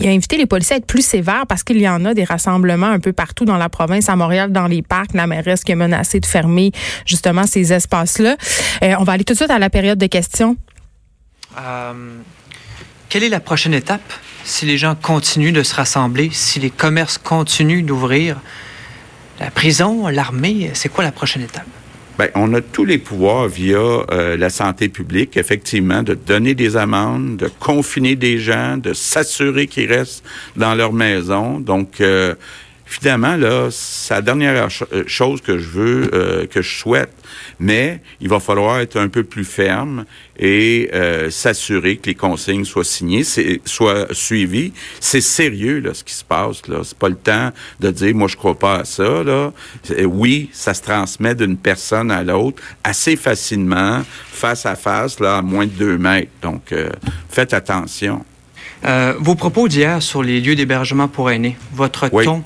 a 0.07 0.09
invité 0.09 0.37
les 0.37 0.45
policiers 0.45 0.75
à 0.75 0.77
être 0.77 0.87
plus 0.87 1.05
sévères 1.05 1.45
parce 1.47 1.63
qu'il 1.63 1.79
y 1.79 1.87
en 1.87 2.03
a 2.05 2.13
des 2.13 2.23
rassemblements 2.23 2.87
un 2.87 2.99
peu 2.99 3.13
partout 3.13 3.45
dans 3.45 3.57
la 3.57 3.69
province, 3.69 4.09
à 4.09 4.15
Montréal, 4.15 4.51
dans 4.51 4.67
les 4.67 4.81
parcs. 4.81 5.13
La 5.13 5.27
mairesse 5.27 5.63
qui 5.63 5.71
a 5.71 5.75
menacé 5.75 6.19
de 6.19 6.25
fermer 6.25 6.71
justement 7.05 7.45
ces 7.45 7.73
espaces-là. 7.73 8.35
Euh, 8.83 8.95
on 8.99 9.03
va 9.03 9.13
aller 9.13 9.23
tout 9.23 9.33
de 9.33 9.37
suite 9.37 9.51
à 9.51 9.59
la 9.59 9.69
période 9.69 9.99
de 9.99 10.07
questions. 10.07 10.57
quelle 13.09 13.23
est 13.23 13.29
la 13.29 13.39
prochaine 13.39 13.75
étape 13.75 14.01
si 14.43 14.65
les 14.65 14.77
gens 14.77 14.95
continuent 14.95 15.53
de 15.53 15.63
se 15.63 15.75
rassembler, 15.75 16.29
si 16.33 16.59
les 16.59 16.71
commerces 16.71 17.19
continuent 17.19 17.85
d'ouvrir? 17.85 18.37
La 19.43 19.51
prison, 19.51 20.07
l'armée, 20.07 20.71
c'est 20.73 20.89
quoi 20.89 21.03
la 21.03 21.11
prochaine 21.11 21.41
étape? 21.41 21.65
Bien, 22.17 22.29
on 22.35 22.53
a 22.53 22.61
tous 22.61 22.85
les 22.85 22.99
pouvoirs 22.99 23.47
via 23.47 23.77
euh, 23.77 24.37
la 24.37 24.49
santé 24.49 24.87
publique, 24.87 25.35
effectivement, 25.35 26.03
de 26.03 26.13
donner 26.13 26.53
des 26.53 26.77
amendes, 26.77 27.37
de 27.37 27.49
confiner 27.59 28.15
des 28.15 28.37
gens, 28.37 28.77
de 28.77 28.93
s'assurer 28.93 29.67
qu'ils 29.67 29.91
restent 29.91 30.23
dans 30.55 30.75
leur 30.75 30.93
maison. 30.93 31.59
Donc, 31.59 31.99
euh, 32.01 32.35
finalement, 32.99 33.35
là, 33.35 33.69
c'est 33.71 34.13
la 34.13 34.21
dernière 34.21 34.67
euh, 34.93 35.03
chose 35.07 35.41
que 35.41 35.57
je 35.57 35.69
veux, 35.69 36.09
euh, 36.13 36.45
que 36.45 36.61
je 36.61 36.77
souhaite. 36.77 37.13
Mais 37.59 38.01
il 38.21 38.29
va 38.29 38.39
falloir 38.39 38.79
être 38.79 38.97
un 38.97 39.07
peu 39.07 39.23
plus 39.23 39.45
ferme 39.45 40.05
et 40.37 40.89
euh, 40.93 41.29
s'assurer 41.29 41.97
que 41.97 42.07
les 42.07 42.15
consignes 42.15 42.65
soient 42.65 42.83
signées, 42.83 43.23
soient 43.65 44.07
suivies. 44.11 44.73
C'est 44.99 45.21
sérieux, 45.21 45.79
là, 45.79 45.93
ce 45.93 46.03
qui 46.03 46.13
se 46.13 46.23
passe, 46.23 46.67
là. 46.67 46.81
C'est 46.83 46.97
pas 46.97 47.09
le 47.09 47.15
temps 47.15 47.51
de 47.79 47.89
dire, 47.91 48.13
moi, 48.15 48.27
je 48.27 48.37
crois 48.37 48.57
pas 48.57 48.79
à 48.79 48.85
ça, 48.85 49.23
là. 49.23 49.51
Oui, 50.05 50.49
ça 50.53 50.73
se 50.73 50.81
transmet 50.81 51.35
d'une 51.35 51.57
personne 51.57 52.11
à 52.11 52.23
l'autre 52.23 52.61
assez 52.83 53.15
facilement, 53.15 54.03
face 54.31 54.65
à 54.65 54.75
face, 54.75 55.19
là, 55.19 55.37
à 55.37 55.41
moins 55.41 55.65
de 55.65 55.71
deux 55.71 55.97
mètres. 55.97 56.31
Donc, 56.41 56.73
faites 57.29 57.53
attention. 57.53 58.23
vos 59.19 59.35
propos 59.35 59.67
d'hier 59.67 60.01
sur 60.01 60.21
les 60.21 60.41
lieux 60.41 60.55
d'hébergement 60.55 61.07
pour 61.07 61.31
aînés, 61.31 61.57
votre 61.73 62.09
ton 62.09 62.43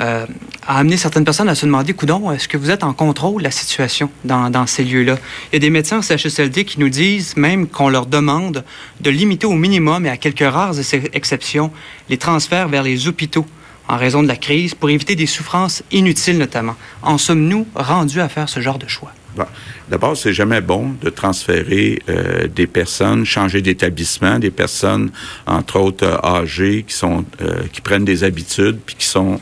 euh, 0.00 0.26
a 0.66 0.78
amené 0.78 0.96
certaines 0.96 1.24
personnes 1.24 1.48
à 1.48 1.54
se 1.54 1.66
demander, 1.66 1.92
coudon, 1.92 2.30
est-ce 2.32 2.48
que 2.48 2.56
vous 2.56 2.70
êtes 2.70 2.84
en 2.84 2.94
contrôle 2.94 3.42
de 3.42 3.44
la 3.44 3.50
situation 3.50 4.10
dans, 4.24 4.66
ces 4.66 4.84
lieux-là? 4.84 5.16
Il 5.52 5.54
y 5.54 5.56
a 5.56 5.58
des 5.58 5.70
médecins 5.70 5.98
au 5.98 6.02
CHSLD 6.02 6.64
qui 6.64 6.80
nous 6.80 6.88
disent 6.88 7.36
même 7.36 7.66
qu'on 7.68 7.88
leur 7.88 8.06
demande 8.06 8.64
de 9.00 9.10
limiter 9.10 9.46
au 9.46 9.54
minimum 9.54 10.06
et 10.06 10.10
à 10.10 10.16
quelques 10.16 10.50
rares 10.50 10.74
exceptions 11.12 11.70
les 12.08 12.16
transferts 12.16 12.68
vers 12.68 12.82
les 12.82 13.08
hôpitaux 13.08 13.46
en 13.88 13.96
raison 13.96 14.22
de 14.22 14.28
la 14.28 14.36
crise 14.36 14.74
pour 14.74 14.88
éviter 14.88 15.16
des 15.16 15.26
souffrances 15.26 15.82
inutiles 15.90 16.38
notamment. 16.38 16.76
En 17.02 17.18
sommes-nous 17.18 17.66
rendus 17.74 18.20
à 18.20 18.28
faire 18.28 18.48
ce 18.48 18.60
genre 18.60 18.78
de 18.78 18.88
choix? 18.88 19.12
D'abord, 19.90 20.16
c'est 20.16 20.32
jamais 20.32 20.60
bon 20.60 20.94
de 21.02 21.10
transférer 21.10 22.00
euh, 22.08 22.46
des 22.46 22.68
personnes, 22.68 23.24
changer 23.24 23.60
d'établissement, 23.60 24.38
des 24.38 24.52
personnes, 24.52 25.10
entre 25.46 25.80
autres 25.80 26.06
euh, 26.06 26.16
âgées, 26.24 26.84
qui 26.86 26.94
sont, 26.94 27.24
euh, 27.42 27.62
qui 27.72 27.80
prennent 27.80 28.04
des 28.04 28.22
habitudes, 28.22 28.78
puis 28.86 28.94
qui 28.96 29.06
sont 29.06 29.40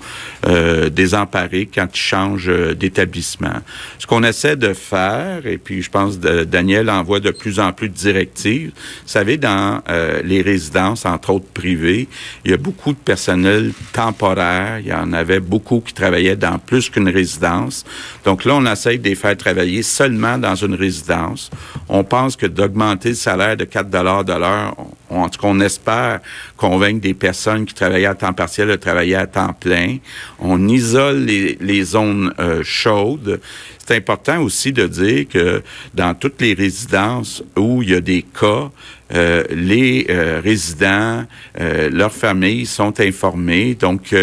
désemparées 0.92 1.68
quand 1.72 1.88
ils 1.92 2.00
changent 2.00 2.50
d'établissement. 2.76 3.56
Ce 3.98 4.06
qu'on 4.06 4.22
essaie 4.22 4.54
de 4.54 4.72
faire, 4.72 5.44
et 5.46 5.58
puis 5.58 5.82
je 5.82 5.90
pense 5.90 6.16
que 6.16 6.44
Daniel 6.44 6.88
envoie 6.88 7.18
de 7.18 7.32
plus 7.32 7.58
en 7.58 7.72
plus 7.72 7.88
de 7.88 7.94
directives. 7.94 8.70
Vous 8.70 9.08
savez, 9.08 9.36
dans 9.36 9.82
les 10.24 10.40
résidences, 10.40 11.04
entre 11.06 11.30
autres 11.30 11.48
privées, 11.52 12.08
il 12.44 12.52
y 12.52 12.54
a 12.54 12.56
beaucoup 12.56 12.92
de 12.92 12.98
personnel 12.98 13.72
temporaire. 13.92 14.78
Il 14.78 14.86
y 14.86 14.92
en 14.92 15.12
avait 15.12 15.40
beaucoup 15.40 15.80
qui 15.80 15.92
travaillaient 15.92 16.36
dans 16.36 16.58
plus 16.58 16.88
qu'une 16.88 17.08
résidence. 17.08 17.84
Donc 18.24 18.44
là, 18.44 18.54
on 18.54 18.64
essaie 18.64 18.96
de 18.96 19.08
les 19.08 19.16
faire 19.16 19.36
travailler 19.36 19.77
seulement 19.82 20.38
dans 20.38 20.54
une 20.54 20.74
résidence. 20.74 21.50
On 21.88 22.04
pense 22.04 22.36
que 22.36 22.46
d'augmenter 22.46 23.10
le 23.10 23.14
salaire 23.14 23.56
de 23.56 23.64
4 23.64 23.90
dollars 23.90 24.24
de 24.24 24.32
l'heure, 24.32 24.74
en 25.10 25.28
tout 25.28 25.40
cas, 25.40 25.48
on 25.48 25.60
espère 25.60 26.20
convaincre 26.56 27.00
des 27.00 27.14
personnes 27.14 27.64
qui 27.64 27.74
travaillaient 27.74 28.06
à 28.06 28.14
temps 28.14 28.32
partiel 28.32 28.68
de 28.68 28.76
travailler 28.76 29.14
à 29.14 29.26
temps 29.26 29.54
plein. 29.58 29.98
On 30.38 30.68
isole 30.68 31.24
les, 31.24 31.82
zones 31.82 32.32
euh, 32.38 32.62
chaudes. 32.62 33.40
C'est 33.78 33.96
important 33.96 34.40
aussi 34.42 34.72
de 34.72 34.86
dire 34.86 35.26
que 35.28 35.62
dans 35.94 36.14
toutes 36.14 36.40
les 36.42 36.52
résidences 36.52 37.42
où 37.56 37.82
il 37.82 37.90
y 37.90 37.94
a 37.94 38.00
des 38.00 38.22
cas, 38.22 38.70
euh, 39.14 39.44
les 39.50 40.06
euh, 40.10 40.42
résidents, 40.44 41.24
leurs 41.58 42.12
familles 42.12 42.66
sont 42.66 43.00
informés. 43.00 43.74
Donc, 43.74 44.14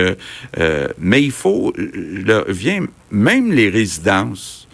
mais 1.00 1.24
il 1.24 1.32
faut, 1.32 1.74
vient 2.48 2.86
même 3.12 3.52
les 3.52 3.70
résidences 3.70 4.65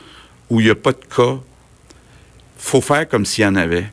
où 0.51 0.60
il 0.60 0.65
n'y 0.65 0.70
a 0.70 0.75
pas 0.75 0.91
de 0.91 0.98
cas, 1.15 1.38
faut 2.58 2.81
faire 2.81 3.08
comme 3.08 3.25
s'il 3.25 3.46
y 3.46 3.48
en 3.48 3.55
avait. 3.55 3.86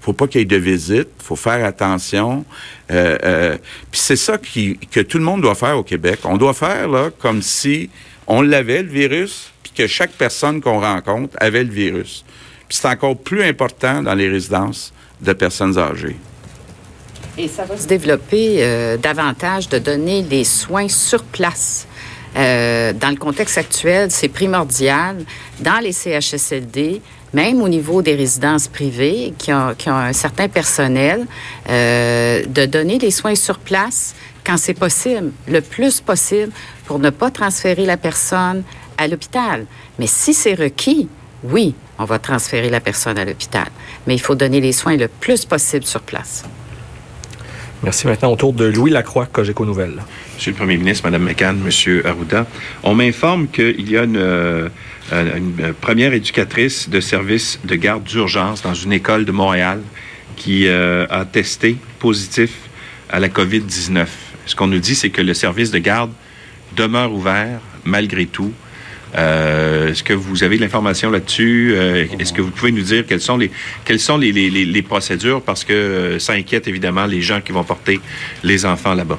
faut 0.00 0.12
pas 0.12 0.26
qu'il 0.26 0.40
y 0.40 0.42
ait 0.42 0.46
de 0.46 0.56
visite, 0.56 1.08
faut 1.18 1.36
faire 1.36 1.64
attention. 1.64 2.44
Euh, 2.90 3.16
euh, 3.22 3.56
puis 3.92 4.00
c'est 4.00 4.16
ça 4.16 4.36
qui, 4.36 4.76
que 4.90 5.00
tout 5.00 5.18
le 5.18 5.24
monde 5.24 5.40
doit 5.40 5.54
faire 5.54 5.78
au 5.78 5.84
Québec. 5.84 6.20
On 6.24 6.36
doit 6.36 6.52
faire 6.52 6.88
là 6.88 7.10
comme 7.16 7.42
si 7.42 7.90
on 8.26 8.42
l'avait, 8.42 8.82
le 8.82 8.88
virus, 8.88 9.52
puis 9.62 9.72
que 9.72 9.86
chaque 9.86 10.10
personne 10.10 10.60
qu'on 10.60 10.80
rencontre 10.80 11.36
avait 11.38 11.62
le 11.62 11.70
virus. 11.70 12.24
Puis 12.68 12.78
c'est 12.80 12.88
encore 12.88 13.16
plus 13.16 13.44
important 13.44 14.02
dans 14.02 14.14
les 14.14 14.28
résidences 14.28 14.92
de 15.20 15.32
personnes 15.32 15.78
âgées. 15.78 16.16
Et 17.38 17.46
ça 17.46 17.64
va 17.64 17.76
se 17.76 17.86
développer 17.86 18.64
euh, 18.64 18.96
davantage 18.96 19.68
de 19.68 19.78
donner 19.78 20.22
les 20.22 20.44
soins 20.44 20.88
sur 20.88 21.22
place. 21.22 21.86
Euh, 22.36 22.92
dans 22.92 23.10
le 23.10 23.16
contexte 23.16 23.58
actuel, 23.58 24.10
c'est 24.10 24.28
primordial 24.28 25.16
dans 25.60 25.78
les 25.78 25.92
CHSLD, 25.92 27.00
même 27.32 27.62
au 27.62 27.68
niveau 27.68 28.02
des 28.02 28.14
résidences 28.14 28.68
privées 28.68 29.34
qui 29.38 29.52
ont, 29.52 29.74
un 29.86 30.12
certain 30.12 30.48
personnel, 30.48 31.26
euh, 31.68 32.44
de 32.46 32.66
donner 32.66 32.98
les 32.98 33.10
soins 33.10 33.34
sur 33.34 33.58
place 33.58 34.14
quand 34.44 34.56
c'est 34.56 34.74
possible, 34.74 35.32
le 35.48 35.60
plus 35.60 36.00
possible, 36.00 36.52
pour 36.86 36.98
ne 36.98 37.10
pas 37.10 37.30
transférer 37.30 37.84
la 37.84 37.96
personne 37.96 38.62
à 38.96 39.06
l'hôpital. 39.06 39.66
Mais 39.98 40.06
si 40.06 40.34
c'est 40.34 40.54
requis, 40.54 41.08
oui, 41.44 41.74
on 41.98 42.04
va 42.04 42.18
transférer 42.18 42.70
la 42.70 42.80
personne 42.80 43.18
à 43.18 43.24
l'hôpital. 43.24 43.68
Mais 44.06 44.14
il 44.14 44.20
faut 44.20 44.34
donner 44.34 44.60
les 44.60 44.72
soins 44.72 44.96
le 44.96 45.08
plus 45.08 45.44
possible 45.44 45.84
sur 45.84 46.00
place. 46.00 46.44
Merci. 47.82 48.06
Maintenant, 48.06 48.32
autour 48.32 48.52
de 48.52 48.66
Louis 48.66 48.90
Lacroix, 48.90 49.26
Cogeco 49.26 49.64
Nouvelles. 49.64 50.02
Monsieur 50.34 50.52
le 50.52 50.56
Premier 50.56 50.76
ministre, 50.76 51.04
Madame 51.04 51.22
McCann, 51.22 51.58
Monsieur 51.58 52.06
Arruda, 52.06 52.46
on 52.82 52.94
m'informe 52.94 53.48
qu'il 53.48 53.90
y 53.90 53.96
a 53.96 54.04
une, 54.04 54.18
euh, 54.18 54.68
une, 55.12 55.72
première 55.80 56.12
éducatrice 56.12 56.90
de 56.90 57.00
service 57.00 57.58
de 57.64 57.74
garde 57.76 58.04
d'urgence 58.04 58.62
dans 58.62 58.74
une 58.74 58.92
école 58.92 59.24
de 59.24 59.32
Montréal 59.32 59.80
qui 60.36 60.66
euh, 60.68 61.06
a 61.08 61.24
testé 61.24 61.76
positif 61.98 62.52
à 63.08 63.18
la 63.18 63.28
COVID-19. 63.28 64.06
Ce 64.44 64.54
qu'on 64.54 64.66
nous 64.66 64.78
dit, 64.78 64.94
c'est 64.94 65.10
que 65.10 65.22
le 65.22 65.32
service 65.32 65.70
de 65.70 65.78
garde 65.78 66.12
demeure 66.76 67.12
ouvert 67.12 67.60
malgré 67.84 68.26
tout. 68.26 68.52
Euh, 69.16 69.90
est-ce 69.90 70.02
que 70.02 70.12
vous 70.12 70.44
avez 70.44 70.56
de 70.56 70.62
l'information 70.62 71.10
là-dessus? 71.10 71.72
Euh, 71.74 72.06
est-ce 72.18 72.32
que 72.32 72.42
vous 72.42 72.50
pouvez 72.50 72.72
nous 72.72 72.82
dire 72.82 73.04
quelles 73.06 73.20
sont 73.20 73.36
les 73.36 73.50
quelles 73.84 74.00
sont 74.00 74.16
les, 74.16 74.82
procédures? 74.82 75.42
Parce 75.42 75.64
que 75.64 75.72
euh, 75.72 76.18
ça 76.18 76.34
inquiète 76.34 76.68
évidemment 76.68 77.06
les 77.06 77.20
gens 77.20 77.40
qui 77.40 77.52
vont 77.52 77.64
porter 77.64 78.00
les 78.42 78.66
enfants 78.66 78.94
là-bas. 78.94 79.18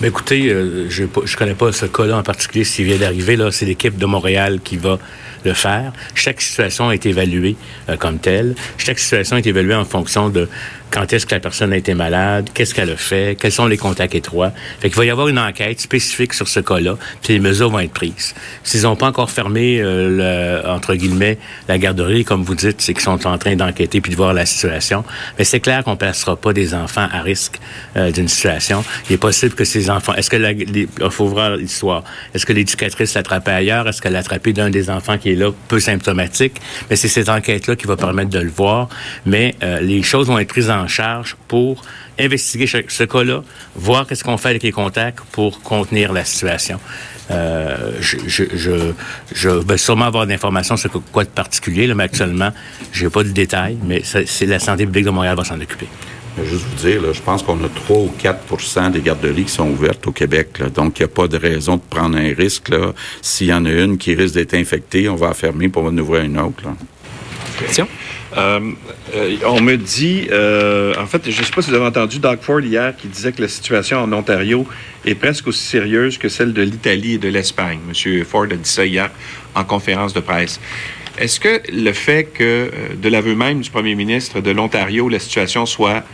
Mais 0.00 0.08
écoutez, 0.08 0.54
je 0.90 1.04
ne 1.04 1.36
connais 1.36 1.54
pas 1.54 1.72
ce 1.72 1.86
cas-là 1.86 2.18
en 2.18 2.22
particulier, 2.22 2.64
s'il 2.64 2.84
vient 2.84 2.98
d'arriver. 2.98 3.34
Là, 3.34 3.50
c'est 3.50 3.64
l'équipe 3.64 3.96
de 3.96 4.04
Montréal 4.04 4.60
qui 4.62 4.76
va 4.76 4.98
le 5.42 5.54
faire. 5.54 5.92
Chaque 6.14 6.42
situation 6.42 6.92
est 6.92 7.06
évaluée 7.06 7.56
comme 7.98 8.18
telle. 8.18 8.56
Chaque 8.76 8.98
situation 8.98 9.38
est 9.38 9.46
évaluée 9.46 9.74
en 9.74 9.86
fonction 9.86 10.28
de 10.28 10.50
quand 10.90 11.12
est-ce 11.12 11.26
que 11.26 11.34
la 11.34 11.40
personne 11.40 11.72
a 11.72 11.76
été 11.76 11.94
malade, 11.94 12.50
qu'est-ce 12.54 12.74
qu'elle 12.74 12.90
a 12.90 12.96
fait, 12.96 13.36
quels 13.38 13.52
sont 13.52 13.66
les 13.66 13.76
contacts 13.76 14.14
étroits? 14.14 14.52
Fait 14.80 14.88
qu'il 14.88 14.96
va 14.96 15.04
y 15.04 15.10
avoir 15.10 15.28
une 15.28 15.38
enquête 15.38 15.80
spécifique 15.80 16.32
sur 16.32 16.48
ce 16.48 16.60
cas-là, 16.60 16.96
puis 17.22 17.34
les 17.34 17.40
mesures 17.40 17.70
vont 17.70 17.80
être 17.80 17.92
prises. 17.92 18.34
S'ils 18.62 18.82
n'ont 18.82 18.96
pas 18.96 19.06
encore 19.06 19.30
fermé, 19.30 19.80
euh, 19.80 20.62
le, 20.62 20.68
entre 20.68 20.94
guillemets, 20.94 21.38
la 21.68 21.78
garderie, 21.78 22.24
comme 22.24 22.42
vous 22.42 22.54
dites, 22.54 22.80
c'est 22.80 22.94
qu'ils 22.94 23.02
sont 23.02 23.26
en 23.26 23.38
train 23.38 23.56
d'enquêter 23.56 24.00
puis 24.00 24.10
de 24.10 24.16
voir 24.16 24.32
la 24.32 24.46
situation. 24.46 25.04
Mais 25.38 25.44
c'est 25.44 25.60
clair 25.60 25.84
qu'on 25.84 25.92
ne 25.92 25.96
placera 25.96 26.36
pas 26.36 26.52
des 26.52 26.74
enfants 26.74 27.08
à 27.12 27.20
risque 27.20 27.58
euh, 27.96 28.10
d'une 28.10 28.28
situation. 28.28 28.84
Il 29.08 29.14
est 29.14 29.18
possible 29.18 29.54
que 29.54 29.64
ces 29.64 29.90
enfants... 29.90 30.14
Est-ce 30.14 30.30
que... 30.30 30.36
Il 30.36 30.88
faut 31.10 31.26
voir 31.26 31.56
l'histoire. 31.56 32.04
Est-ce 32.34 32.46
que 32.46 32.52
l'éducatrice 32.52 33.14
l'attrapait 33.14 33.50
ailleurs? 33.50 33.88
Est-ce 33.88 34.00
qu'elle 34.00 34.12
l'a 34.12 34.20
attrapé 34.20 34.52
d'un 34.52 34.70
des 34.70 34.90
enfants 34.90 35.18
qui 35.18 35.30
est 35.30 35.34
là, 35.34 35.50
peu 35.68 35.80
symptomatique? 35.80 36.60
Mais 36.90 36.96
c'est 36.96 37.08
cette 37.08 37.28
enquête-là 37.28 37.76
qui 37.76 37.86
va 37.86 37.96
permettre 37.96 38.30
de 38.30 38.38
le 38.38 38.50
voir. 38.50 38.88
Mais 39.24 39.54
euh, 39.62 39.80
les 39.80 40.02
choses 40.02 40.28
vont 40.28 40.38
être 40.38 40.48
prises 40.48 40.70
charge 40.86 41.36
pour 41.48 41.82
investiguer 42.18 42.66
ce, 42.66 43.04
cas-là, 43.04 43.42
voir 43.74 44.06
qu'est-ce 44.06 44.24
qu'on 44.24 44.36
fait 44.36 44.50
avec 44.50 44.62
les 44.62 44.72
contacts 44.72 45.20
pour 45.32 45.60
contenir 45.62 46.12
la 46.12 46.24
situation. 46.24 46.78
Euh, 47.30 47.92
je, 48.00 48.16
je, 48.26 49.48
vais 49.48 49.78
sûrement 49.78 50.04
avoir 50.04 50.26
d'informations 50.26 50.76
sur 50.76 50.90
quoi 51.12 51.24
de 51.24 51.28
particulier, 51.28 51.92
mais 51.94 52.04
actuellement, 52.04 52.52
j'ai 52.92 53.10
pas 53.10 53.24
de 53.24 53.30
détails, 53.30 53.78
mais 53.84 54.02
c'est 54.04 54.46
la 54.46 54.58
santé 54.58 54.84
publique 54.86 55.04
de 55.04 55.10
Montréal 55.10 55.36
va 55.36 55.44
s'en 55.44 55.60
occuper. 55.60 55.88
Juste 56.44 56.66
vous 56.70 56.86
dire, 56.86 57.14
je 57.14 57.22
pense 57.22 57.42
qu'on 57.42 57.56
a 57.64 57.68
3 57.68 57.96
ou 57.96 58.12
4 58.18 58.90
des 58.90 59.00
garderies 59.00 59.44
qui 59.44 59.52
sont 59.52 59.70
ouvertes 59.70 60.06
au 60.06 60.12
Québec. 60.12 60.62
Donc, 60.74 60.98
il 60.98 61.02
n'y 61.02 61.06
a 61.06 61.08
pas 61.08 61.28
de 61.28 61.38
raison 61.38 61.76
de 61.76 61.82
prendre 61.88 62.18
un 62.18 62.34
risque. 62.34 62.70
S'il 63.22 63.46
y 63.46 63.54
en 63.54 63.64
a 63.64 63.70
une 63.70 63.96
qui 63.96 64.14
risque 64.14 64.34
d'être 64.34 64.52
infectée, 64.52 65.08
on 65.08 65.16
va 65.16 65.28
la 65.28 65.34
fermer 65.34 65.70
pour 65.70 65.84
en 65.84 65.96
ouvrir 65.96 66.24
une 66.24 66.38
autre. 66.38 66.64
Euh, 68.36 68.60
euh, 69.14 69.36
on 69.46 69.60
me 69.60 69.76
dit, 69.76 70.26
euh, 70.30 70.94
en 70.98 71.06
fait, 71.06 71.30
je 71.30 71.40
ne 71.40 71.44
sais 71.44 71.52
pas 71.52 71.62
si 71.62 71.70
vous 71.70 71.76
avez 71.76 71.86
entendu 71.86 72.18
Doug 72.18 72.38
Ford 72.40 72.60
hier 72.60 72.94
qui 72.96 73.08
disait 73.08 73.32
que 73.32 73.40
la 73.40 73.48
situation 73.48 73.98
en 73.98 74.12
Ontario 74.12 74.66
est 75.04 75.14
presque 75.14 75.46
aussi 75.46 75.62
sérieuse 75.62 76.18
que 76.18 76.28
celle 76.28 76.52
de 76.52 76.62
l'Italie 76.62 77.14
et 77.14 77.18
de 77.18 77.28
l'Espagne. 77.28 77.78
Monsieur 77.86 78.24
Ford 78.24 78.44
a 78.44 78.56
dit 78.56 78.70
ça 78.70 78.84
hier 78.84 79.10
en 79.54 79.64
conférence 79.64 80.12
de 80.12 80.20
presse. 80.20 80.60
Est-ce 81.18 81.40
que 81.40 81.62
le 81.72 81.92
fait 81.92 82.24
que, 82.24 82.70
de 83.00 83.08
l'aveu 83.08 83.34
même 83.34 83.60
du 83.60 83.70
premier 83.70 83.94
ministre 83.94 84.40
de 84.40 84.50
l'Ontario, 84.50 85.08
la 85.08 85.18
situation 85.18 85.64
soit 85.64 86.04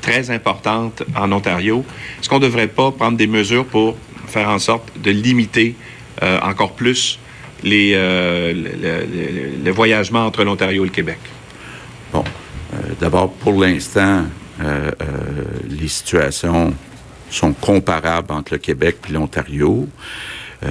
très 0.00 0.30
importante 0.30 1.02
en 1.14 1.30
Ontario, 1.32 1.84
est-ce 2.20 2.28
qu'on 2.28 2.38
ne 2.38 2.44
devrait 2.44 2.68
pas 2.68 2.90
prendre 2.92 3.18
des 3.18 3.26
mesures 3.26 3.66
pour 3.66 3.96
faire 4.28 4.48
en 4.48 4.58
sorte 4.58 4.90
de 4.98 5.10
limiter 5.10 5.74
encore 6.42 6.72
plus 6.72 7.18
les, 7.62 7.94
le 7.94 9.70
voyagement 9.70 10.26
entre 10.26 10.44
l'Ontario 10.44 10.84
et 10.84 10.88
le 10.88 10.92
Québec? 10.92 11.18
Bon, 12.12 12.24
euh, 12.72 12.76
d'abord, 13.00 13.32
pour 13.32 13.60
l'instant, 13.60 14.24
euh, 14.60 14.90
euh, 15.02 15.06
les 15.68 15.88
situations 15.88 16.74
sont 17.30 17.52
comparables 17.52 18.32
entre 18.32 18.54
le 18.54 18.58
Québec 18.58 18.98
et 19.08 19.12
l'Ontario. 19.12 19.88
Euh, 20.64 20.68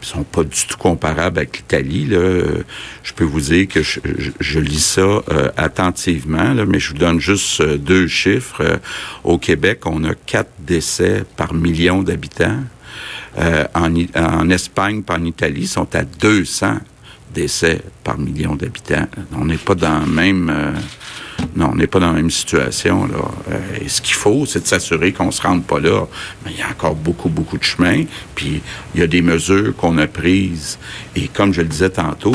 sont 0.00 0.24
pas 0.24 0.42
du 0.42 0.66
tout 0.66 0.76
comparables 0.76 1.38
avec 1.38 1.58
l'Italie. 1.58 2.08
Je 2.10 3.12
peux 3.14 3.24
vous 3.24 3.40
dire 3.40 3.68
que 3.68 3.80
je, 3.80 4.58
lis 4.58 4.84
ça 4.84 5.22
attentivement, 5.56 6.52
là, 6.52 6.66
mais 6.66 6.80
je 6.80 6.90
vous 6.90 6.98
donne 6.98 7.20
juste 7.20 7.62
deux 7.62 8.08
chiffres. 8.08 8.80
au 9.22 9.38
Québec, 9.38 9.86
on 9.86 10.02
a 10.02 10.14
quatre 10.14 10.50
décès 10.58 11.22
par 11.36 11.54
million 11.54 12.02
d'habitants. 12.02 12.58
En, 13.74 13.94
en 14.14 14.50
Espagne, 14.50 15.02
par 15.02 15.18
en 15.18 15.24
Italie, 15.24 15.66
sont 15.66 15.94
à 15.94 16.02
200 16.02 16.78
décès 17.32 17.80
par 18.02 18.18
million 18.18 18.56
d'habitants. 18.56 19.06
On 19.32 19.44
n'est 19.44 19.56
pas 19.56 19.74
dans 19.74 20.00
le 20.00 20.06
même... 20.06 20.50
Euh, 20.50 20.72
non, 21.56 21.70
on 21.72 21.74
n'est 21.74 21.86
pas 21.86 22.00
dans 22.00 22.08
la 22.08 22.14
même 22.14 22.30
situation. 22.30 23.06
Là. 23.06 23.18
Euh, 23.50 23.58
ce 23.86 24.00
qu'il 24.00 24.14
faut, 24.14 24.46
c'est 24.46 24.62
de 24.62 24.66
s'assurer 24.66 25.12
qu'on 25.12 25.26
ne 25.26 25.30
se 25.30 25.42
rende 25.42 25.64
pas 25.64 25.80
là. 25.80 26.06
Mais 26.44 26.52
il 26.52 26.58
y 26.58 26.62
a 26.62 26.68
encore 26.68 26.94
beaucoup, 26.94 27.28
beaucoup 27.28 27.58
de 27.58 27.62
chemin. 27.62 28.04
Puis 28.34 28.62
il 28.94 29.00
y 29.00 29.02
a 29.02 29.06
des 29.06 29.22
mesures 29.22 29.74
qu'on 29.76 29.98
a 29.98 30.06
prises. 30.06 30.78
Et 31.16 31.28
comme 31.28 31.52
je 31.52 31.62
le 31.62 31.68
disais 31.68 31.90
tantôt, 31.90 32.34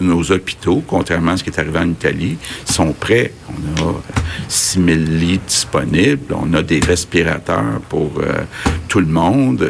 nos, 0.00 0.32
hôpitaux, 0.32 0.82
contrairement 0.86 1.32
à 1.32 1.36
ce 1.36 1.44
qui 1.44 1.50
est 1.50 1.58
arrivé 1.58 1.78
en 1.78 1.88
Italie, 1.88 2.36
sont 2.64 2.92
prêts. 2.92 3.32
On 3.48 3.88
a 3.88 3.94
6 4.48 4.84
000 4.84 4.88
lits 4.88 5.40
disponibles. 5.46 6.34
On 6.34 6.52
a 6.54 6.62
des 6.62 6.80
respirateurs 6.80 7.80
pour 7.88 8.12
euh, 8.18 8.42
tout 8.88 9.00
le 9.00 9.06
monde. 9.06 9.68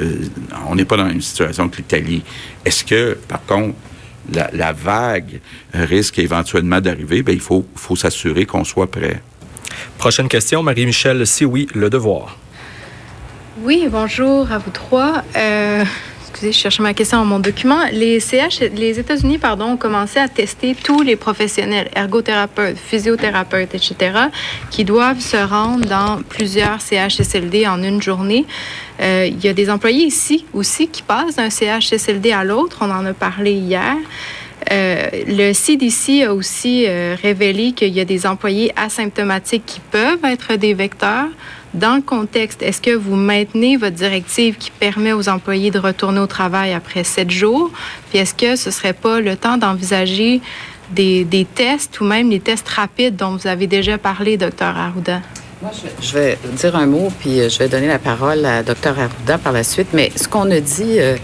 On 0.68 0.74
n'est 0.74 0.84
pas 0.84 0.96
dans 0.96 1.04
la 1.04 1.10
même 1.10 1.20
situation 1.20 1.68
que 1.68 1.78
l'Italie. 1.78 2.22
Est-ce 2.64 2.84
que, 2.84 3.18
par 3.28 3.44
contre, 3.44 3.74
la, 4.32 4.72
vague 4.72 5.40
risque 5.74 6.18
éventuellement 6.18 6.80
d'arriver, 6.80 7.22
ben, 7.22 7.32
il 7.32 7.40
faut, 7.40 7.66
faut 7.74 7.96
s'assurer 7.96 8.46
qu'on 8.46 8.64
soit 8.64 8.90
prêt. 8.90 9.22
Prochaine 9.98 10.28
question, 10.28 10.62
Marie-Michel, 10.62 11.26
si 11.26 11.44
oui, 11.44 11.66
le 11.74 11.90
devoir. 11.90 12.36
Oui, 13.62 13.86
bonjour 13.90 14.50
à 14.50 14.58
vous 14.58 14.70
trois. 14.70 15.22
Euh, 15.36 15.84
excusez, 16.32 16.52
je 16.52 16.58
cherchais 16.58 16.82
ma 16.82 16.94
question 16.94 17.18
dans 17.18 17.26
mon 17.26 17.40
document. 17.40 17.80
Les 17.92 18.18
CH, 18.18 18.60
les 18.74 18.98
États-Unis, 18.98 19.36
pardon, 19.36 19.72
ont 19.72 19.76
commencé 19.76 20.18
à 20.18 20.28
tester 20.28 20.74
tous 20.74 21.02
les 21.02 21.14
professionnels, 21.14 21.90
ergothérapeutes, 21.94 22.78
physiothérapeutes, 22.78 23.74
etc., 23.74 24.18
qui 24.70 24.84
doivent 24.84 25.20
se 25.20 25.36
rendre 25.36 25.86
dans 25.86 26.22
plusieurs 26.22 26.80
CHSLD 26.80 27.66
en 27.66 27.82
une 27.82 28.00
journée. 28.00 28.46
Euh, 29.00 29.26
il 29.28 29.44
y 29.44 29.48
a 29.48 29.52
des 29.52 29.68
employés 29.68 30.06
ici 30.06 30.46
aussi 30.54 30.88
qui 30.88 31.02
passent 31.02 31.36
d'un 31.36 31.50
CHSLD 31.50 32.32
à 32.32 32.44
l'autre. 32.44 32.78
On 32.80 32.90
en 32.90 33.04
a 33.04 33.12
parlé 33.12 33.52
hier. 33.52 33.96
Euh, 34.70 35.08
le 35.26 35.52
CDC 35.52 36.22
a 36.22 36.32
aussi 36.32 36.86
euh, 36.86 37.14
révélé 37.20 37.72
qu'il 37.72 37.92
y 37.92 38.00
a 38.00 38.06
des 38.06 38.26
employés 38.26 38.72
asymptomatiques 38.76 39.66
qui 39.66 39.80
peuvent 39.80 40.24
être 40.24 40.54
des 40.54 40.72
vecteurs. 40.72 41.28
Dans 41.74 41.96
le 41.96 42.02
contexte, 42.02 42.62
est-ce 42.62 42.82
que 42.82 42.94
vous 42.94 43.16
maintenez 43.16 43.78
votre 43.78 43.96
directive 43.96 44.56
qui 44.58 44.70
permet 44.70 45.14
aux 45.14 45.30
employés 45.30 45.70
de 45.70 45.78
retourner 45.78 46.20
au 46.20 46.26
travail 46.26 46.74
après 46.74 47.02
sept 47.02 47.30
jours? 47.30 47.70
Puis 48.10 48.18
est-ce 48.18 48.34
que 48.34 48.56
ce 48.56 48.70
serait 48.70 48.92
pas 48.92 49.20
le 49.20 49.36
temps 49.36 49.56
d'envisager 49.56 50.42
des, 50.90 51.24
des, 51.24 51.46
tests 51.46 52.00
ou 52.00 52.04
même 52.04 52.28
les 52.28 52.40
tests 52.40 52.68
rapides 52.68 53.16
dont 53.16 53.36
vous 53.36 53.46
avez 53.46 53.66
déjà 53.66 53.96
parlé, 53.96 54.36
docteur 54.36 54.76
Arruda? 54.76 55.22
Je 56.00 56.14
vais 56.14 56.38
dire 56.56 56.74
un 56.74 56.86
mot, 56.86 57.08
puis 57.20 57.40
euh, 57.40 57.48
je 57.48 57.58
vais 57.58 57.68
donner 57.68 57.86
la 57.86 57.98
parole 57.98 58.44
à 58.44 58.62
Dr. 58.62 58.98
Arruda 58.98 59.38
par 59.38 59.52
la 59.52 59.62
suite. 59.62 59.88
Mais 59.92 60.10
ce 60.16 60.26
qu'on 60.26 60.50
a 60.50 60.60
dit, 60.60 60.98
euh, 60.98 61.16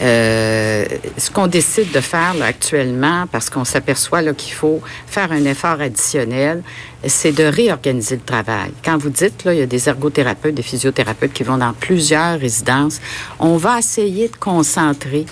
euh, 0.00 0.84
ce 1.18 1.30
qu'on 1.30 1.46
décide 1.46 1.92
de 1.92 2.00
faire 2.00 2.34
actuellement, 2.42 3.26
parce 3.30 3.50
qu'on 3.50 3.64
s'aperçoit 3.64 4.22
qu'il 4.32 4.54
faut 4.54 4.80
faire 5.06 5.30
un 5.32 5.44
effort 5.44 5.80
additionnel, 5.80 6.62
c'est 7.06 7.32
de 7.32 7.44
réorganiser 7.44 8.16
le 8.16 8.22
travail. 8.22 8.70
Quand 8.84 8.96
vous 8.96 9.10
dites, 9.10 9.44
là, 9.44 9.52
il 9.52 9.60
y 9.60 9.62
a 9.62 9.66
des 9.66 9.88
ergothérapeutes, 9.88 10.54
des 10.54 10.62
physiothérapeutes 10.62 11.32
qui 11.32 11.42
vont 11.42 11.58
dans 11.58 11.72
plusieurs 11.74 12.38
résidences, 12.38 13.00
on 13.38 13.56
va 13.56 13.78
essayer 13.78 14.28
de 14.28 14.36
concentrer 14.36 15.26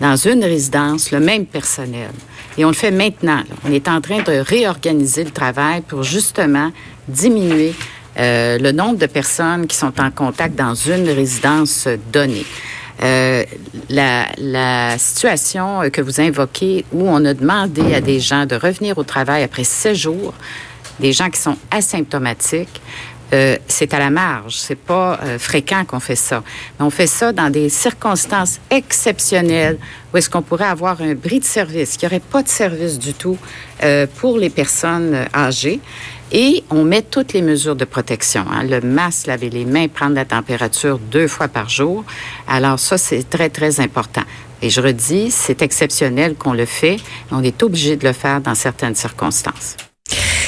dans 0.00 0.16
une 0.16 0.44
résidence 0.44 1.10
le 1.10 1.20
même 1.20 1.44
personnel. 1.44 2.10
Et 2.56 2.64
on 2.64 2.68
le 2.68 2.74
fait 2.74 2.90
maintenant. 2.90 3.42
On 3.64 3.72
est 3.72 3.88
en 3.88 4.00
train 4.00 4.22
de 4.22 4.32
réorganiser 4.32 5.24
le 5.24 5.30
travail 5.30 5.82
pour 5.82 6.02
justement 6.02 6.72
diminuer 7.08 7.74
euh, 8.18 8.58
le 8.58 8.72
nombre 8.72 8.98
de 8.98 9.06
personnes 9.06 9.68
qui 9.68 9.76
sont 9.76 10.00
en 10.00 10.10
contact 10.10 10.56
dans 10.56 10.74
une 10.74 11.08
résidence 11.08 11.86
donnée. 12.12 12.44
Euh, 13.00 13.44
la, 13.88 14.98
situation 14.98 15.88
que 15.92 16.00
vous 16.00 16.20
invoquez 16.20 16.84
où 16.92 17.08
on 17.08 17.24
a 17.24 17.32
demandé 17.32 17.94
à 17.94 18.00
des 18.00 18.18
gens 18.18 18.44
de 18.44 18.56
revenir 18.56 18.98
au 18.98 19.04
travail 19.04 19.44
après 19.44 19.62
sept 19.62 19.94
jours, 19.94 20.34
des 20.98 21.12
gens 21.12 21.30
qui 21.30 21.40
sont 21.40 21.56
asymptomatiques, 21.70 22.80
euh, 23.32 23.56
c'est 23.68 23.94
à 23.94 24.00
la 24.00 24.10
marge. 24.10 24.56
C'est 24.56 24.74
pas 24.74 25.20
fréquent 25.38 25.84
qu'on 25.84 26.00
fait 26.00 26.16
ça. 26.16 26.42
Mais 26.78 26.86
on 26.86 26.90
fait 26.90 27.06
ça 27.06 27.32
dans 27.32 27.50
des 27.50 27.68
circonstances 27.68 28.58
exceptionnelles 28.68 29.78
où 30.12 30.16
est-ce 30.16 30.28
qu'on 30.28 30.42
pourrait 30.42 30.64
avoir 30.64 31.00
un 31.02 31.14
bris 31.14 31.38
de 31.38 31.44
service, 31.44 31.96
qu'il 31.96 32.08
n'y 32.08 32.16
aurait 32.16 32.24
pas 32.24 32.42
de 32.42 32.48
service 32.48 32.98
du 32.98 33.14
tout 33.14 33.38
pour 34.16 34.38
les 34.38 34.50
personnes 34.50 35.26
âgées. 35.32 35.78
Et 36.30 36.62
on 36.70 36.84
met 36.84 37.02
toutes 37.02 37.32
les 37.32 37.42
mesures 37.42 37.76
de 37.76 37.84
protection. 37.84 38.44
Hein. 38.50 38.64
Le 38.64 38.80
masque, 38.80 39.26
laver 39.26 39.50
les 39.50 39.64
mains, 39.64 39.88
prendre 39.88 40.14
la 40.14 40.24
température 40.24 40.98
deux 40.98 41.26
fois 41.26 41.48
par 41.48 41.68
jour. 41.68 42.04
Alors 42.46 42.78
ça, 42.78 42.98
c'est 42.98 43.28
très, 43.28 43.48
très 43.48 43.80
important. 43.80 44.22
Et 44.60 44.70
je 44.70 44.80
redis, 44.80 45.30
c'est 45.30 45.62
exceptionnel 45.62 46.34
qu'on 46.34 46.52
le 46.52 46.66
fait. 46.66 46.96
On 47.30 47.42
est 47.42 47.62
obligé 47.62 47.96
de 47.96 48.06
le 48.06 48.12
faire 48.12 48.40
dans 48.40 48.54
certaines 48.54 48.94
circonstances. 48.94 49.76